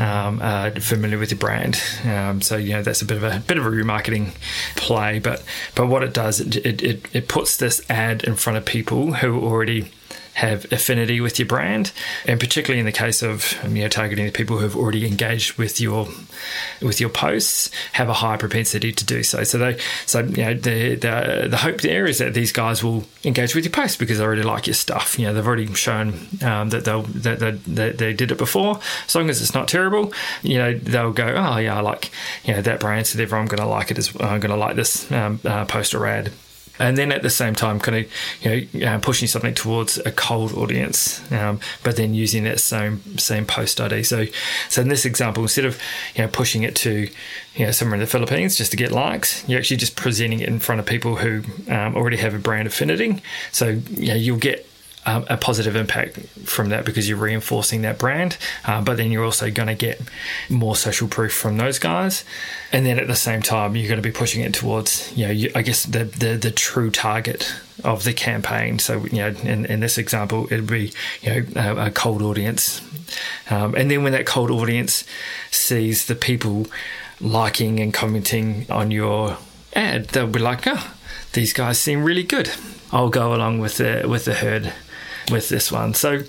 um, 0.00 0.40
are 0.40 0.70
familiar 0.72 1.18
with 1.18 1.32
your 1.32 1.38
brand. 1.38 1.82
Um, 2.04 2.40
so 2.40 2.56
you 2.56 2.74
know 2.74 2.82
that's 2.82 3.02
a 3.02 3.04
bit 3.04 3.16
of 3.16 3.24
a 3.24 3.42
bit 3.46 3.58
of 3.58 3.66
a 3.66 3.70
remarketing 3.70 4.34
play, 4.76 5.18
but 5.18 5.42
but 5.74 5.86
what 5.88 6.02
it 6.02 6.14
does, 6.14 6.40
it, 6.40 6.82
it, 6.82 7.06
it 7.12 7.28
puts 7.28 7.56
this 7.56 7.84
ad 7.90 8.24
in 8.24 8.36
front 8.36 8.56
of 8.56 8.64
people 8.64 9.14
who 9.14 9.40
already 9.40 9.90
have 10.38 10.70
affinity 10.72 11.20
with 11.20 11.36
your 11.38 11.46
brand, 11.46 11.90
and 12.24 12.38
particularly 12.38 12.78
in 12.78 12.86
the 12.86 12.92
case 12.92 13.22
of 13.22 13.58
um, 13.64 13.74
you 13.74 13.82
know 13.82 13.88
targeting 13.88 14.24
the 14.24 14.30
people 14.30 14.56
who 14.58 14.62
have 14.62 14.76
already 14.76 15.04
engaged 15.04 15.58
with 15.58 15.80
your 15.80 16.06
with 16.80 17.00
your 17.00 17.10
posts, 17.10 17.70
have 17.92 18.08
a 18.08 18.14
high 18.14 18.36
propensity 18.36 18.92
to 18.92 19.04
do 19.04 19.24
so. 19.24 19.42
So 19.42 19.58
they 19.58 19.78
so 20.06 20.20
you 20.20 20.44
know 20.44 20.54
the 20.54 20.94
the, 20.94 21.48
the 21.50 21.56
hope 21.56 21.80
there 21.80 22.06
is 22.06 22.18
that 22.18 22.34
these 22.34 22.52
guys 22.52 22.84
will 22.84 23.04
engage 23.24 23.56
with 23.56 23.64
your 23.64 23.72
posts 23.72 23.96
because 23.96 24.18
they 24.18 24.24
already 24.24 24.44
like 24.44 24.68
your 24.68 24.74
stuff. 24.74 25.18
You 25.18 25.26
know 25.26 25.34
they've 25.34 25.46
already 25.46 25.72
shown 25.74 26.28
um, 26.42 26.70
that 26.70 26.84
they'll 26.84 27.02
that 27.02 27.40
they, 27.40 27.50
they, 27.50 27.90
they 27.90 28.12
did 28.12 28.30
it 28.30 28.38
before. 28.38 28.78
As 29.06 29.14
long 29.16 29.30
as 29.30 29.42
it's 29.42 29.54
not 29.54 29.66
terrible, 29.66 30.12
you 30.42 30.58
know 30.58 30.72
they'll 30.72 31.12
go, 31.12 31.34
oh 31.36 31.56
yeah, 31.56 31.76
I 31.76 31.80
like 31.80 32.12
you 32.44 32.54
know 32.54 32.62
that 32.62 32.78
brand, 32.78 33.08
so 33.08 33.18
therefore 33.18 33.38
I'm 33.38 33.46
going 33.46 33.58
to 33.58 33.66
like 33.66 33.90
it 33.90 33.98
as 33.98 34.14
I'm 34.20 34.38
going 34.38 34.52
to 34.52 34.56
like 34.56 34.76
this 34.76 35.10
um, 35.10 35.40
uh, 35.44 35.64
post 35.64 35.94
or 35.94 36.06
ad 36.06 36.30
and 36.78 36.96
then 36.96 37.12
at 37.12 37.22
the 37.22 37.30
same 37.30 37.54
time, 37.54 37.80
kind 37.80 37.98
of 37.98 38.12
you 38.42 38.80
know 38.80 38.94
uh, 38.94 38.98
pushing 38.98 39.28
something 39.28 39.54
towards 39.54 39.98
a 39.98 40.12
cold 40.12 40.52
audience, 40.52 41.20
um, 41.32 41.60
but 41.82 41.96
then 41.96 42.14
using 42.14 42.44
that 42.44 42.60
same 42.60 43.00
same 43.18 43.46
post 43.46 43.80
ID. 43.80 44.02
So, 44.02 44.26
so 44.68 44.82
in 44.82 44.88
this 44.88 45.04
example, 45.04 45.42
instead 45.42 45.64
of 45.64 45.80
you 46.14 46.22
know 46.22 46.28
pushing 46.28 46.62
it 46.62 46.76
to 46.76 47.08
you 47.54 47.66
know 47.66 47.70
somewhere 47.72 47.94
in 47.94 48.00
the 48.00 48.06
Philippines 48.06 48.56
just 48.56 48.70
to 48.70 48.76
get 48.76 48.92
likes, 48.92 49.48
you're 49.48 49.58
actually 49.58 49.78
just 49.78 49.96
presenting 49.96 50.40
it 50.40 50.48
in 50.48 50.58
front 50.58 50.80
of 50.80 50.86
people 50.86 51.16
who 51.16 51.42
um, 51.72 51.96
already 51.96 52.16
have 52.18 52.34
a 52.34 52.38
brand 52.38 52.68
affinity. 52.68 53.22
So 53.52 53.80
you 53.90 54.08
know, 54.08 54.14
you'll 54.14 54.38
get 54.38 54.67
um, 55.08 55.24
a 55.28 55.38
positive 55.38 55.74
impact 55.74 56.18
from 56.44 56.68
that 56.68 56.84
because 56.84 57.08
you're 57.08 57.18
reinforcing 57.18 57.80
that 57.82 57.98
brand, 57.98 58.36
uh, 58.66 58.82
but 58.82 58.98
then 58.98 59.10
you're 59.10 59.24
also 59.24 59.50
going 59.50 59.68
to 59.68 59.74
get 59.74 60.00
more 60.50 60.76
social 60.76 61.08
proof 61.08 61.32
from 61.32 61.56
those 61.56 61.78
guys, 61.78 62.24
and 62.72 62.84
then 62.84 62.98
at 62.98 63.06
the 63.06 63.16
same 63.16 63.40
time 63.40 63.74
you're 63.74 63.88
going 63.88 64.02
to 64.02 64.06
be 64.06 64.12
pushing 64.12 64.42
it 64.42 64.52
towards 64.52 65.10
you 65.16 65.26
know 65.26 65.32
you, 65.32 65.50
I 65.54 65.62
guess 65.62 65.84
the, 65.84 66.04
the 66.04 66.36
the 66.36 66.50
true 66.50 66.90
target 66.90 67.50
of 67.84 68.04
the 68.04 68.12
campaign. 68.12 68.78
So 68.78 69.06
you 69.06 69.18
know 69.18 69.28
in, 69.28 69.64
in 69.64 69.80
this 69.80 69.96
example 69.96 70.44
it'd 70.46 70.66
be 70.66 70.92
you 71.22 71.42
know 71.42 71.46
a, 71.56 71.86
a 71.86 71.90
cold 71.90 72.20
audience, 72.20 72.82
um, 73.48 73.74
and 73.74 73.90
then 73.90 74.02
when 74.02 74.12
that 74.12 74.26
cold 74.26 74.50
audience 74.50 75.04
sees 75.50 76.06
the 76.06 76.16
people 76.16 76.66
liking 77.18 77.80
and 77.80 77.94
commenting 77.94 78.66
on 78.68 78.90
your 78.90 79.38
ad, 79.72 80.08
they'll 80.08 80.26
be 80.26 80.38
like, 80.38 80.66
oh, 80.66 80.94
these 81.32 81.54
guys 81.54 81.78
seem 81.78 82.04
really 82.04 82.22
good. 82.22 82.50
I'll 82.92 83.08
go 83.08 83.34
along 83.34 83.60
with 83.60 83.78
the 83.78 84.06
with 84.06 84.26
the 84.26 84.34
herd 84.34 84.74
with 85.30 85.48
this 85.48 85.70
one. 85.72 85.94
So 85.94 86.20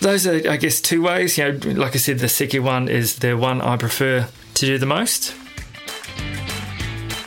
those 0.00 0.26
are, 0.26 0.50
I 0.50 0.56
guess, 0.56 0.80
two 0.80 1.02
ways. 1.02 1.38
You 1.38 1.52
know, 1.52 1.70
like 1.72 1.94
I 1.94 1.98
said, 1.98 2.18
the 2.18 2.28
second 2.28 2.64
one 2.64 2.88
is 2.88 3.16
the 3.16 3.36
one 3.36 3.60
I 3.60 3.76
prefer 3.76 4.28
to 4.54 4.66
do 4.66 4.78
the 4.78 4.86
most. 4.86 5.34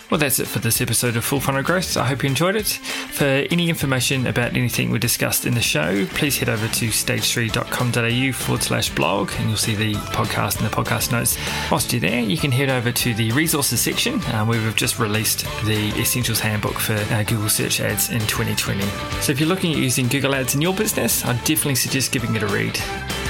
Well, 0.10 0.20
that's 0.20 0.40
it 0.40 0.48
for 0.48 0.60
this 0.60 0.80
episode 0.80 1.18
of 1.18 1.26
Full 1.26 1.42
Funnel 1.42 1.64
Growth. 1.64 1.98
I 1.98 2.06
hope 2.06 2.24
you 2.24 2.30
enjoyed 2.30 2.56
it. 2.56 2.68
For 2.68 3.26
any 3.26 3.68
information 3.68 4.26
about 4.26 4.56
anything 4.56 4.90
we 4.90 5.00
discussed 5.00 5.46
in 5.46 5.54
the 5.54 5.62
show, 5.62 6.06
please 6.08 6.38
head 6.38 6.48
over 6.48 6.66
to 6.66 6.88
stage3.com.au 6.88 8.32
forward 8.32 8.64
slash 8.64 8.90
blog 8.96 9.32
and 9.38 9.50
you'll 9.50 9.58
see 9.58 9.76
the 9.76 9.96
podcast 10.14 10.62
and 10.62 10.66
the 10.66 10.74
podcast 10.74 11.12
notes. 11.12 11.38
Whilst 11.70 11.92
you're 11.92 12.00
there, 12.00 12.22
you 12.22 12.38
can 12.38 12.54
head 12.54 12.70
over 12.70 12.94
to 12.94 13.14
the 13.16 13.34
resources 13.34 13.82
section 13.82 14.22
uh, 14.22 14.46
where 14.46 14.62
we've 14.62 14.76
just 14.78 14.98
released 14.98 15.40
the 15.66 15.90
Essentials 16.00 16.40
Handbook 16.40 16.80
for 16.80 16.94
uh, 16.94 17.24
Google 17.24 17.50
Search 17.50 17.82
Ads 17.82 18.10
in 18.10 18.22
2020. 18.22 18.84
So 19.20 19.34
if 19.34 19.42
you're 19.42 19.50
looking 19.50 19.74
at 19.74 19.78
using 19.78 20.08
Google 20.08 20.36
Ads 20.36 20.56
in 20.56 20.62
your 20.62 20.74
business, 20.74 21.26
I'd 21.26 21.44
definitely 21.44 21.76
suggest 21.76 22.14
giving 22.14 22.34
it 22.34 22.44
a 22.44 22.48
read. 22.48 22.78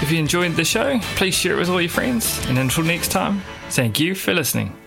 If 0.03 0.11
you 0.11 0.19
enjoyed 0.19 0.55
the 0.55 0.63
show, 0.63 0.99
please 1.15 1.33
share 1.33 1.53
it 1.55 1.59
with 1.59 1.69
all 1.69 1.81
your 1.81 1.89
friends. 1.89 2.45
And 2.47 2.59
until 2.59 2.83
next 2.83 3.07
time, 3.09 3.41
thank 3.69 3.99
you 3.99 4.13
for 4.13 4.31
listening. 4.31 4.86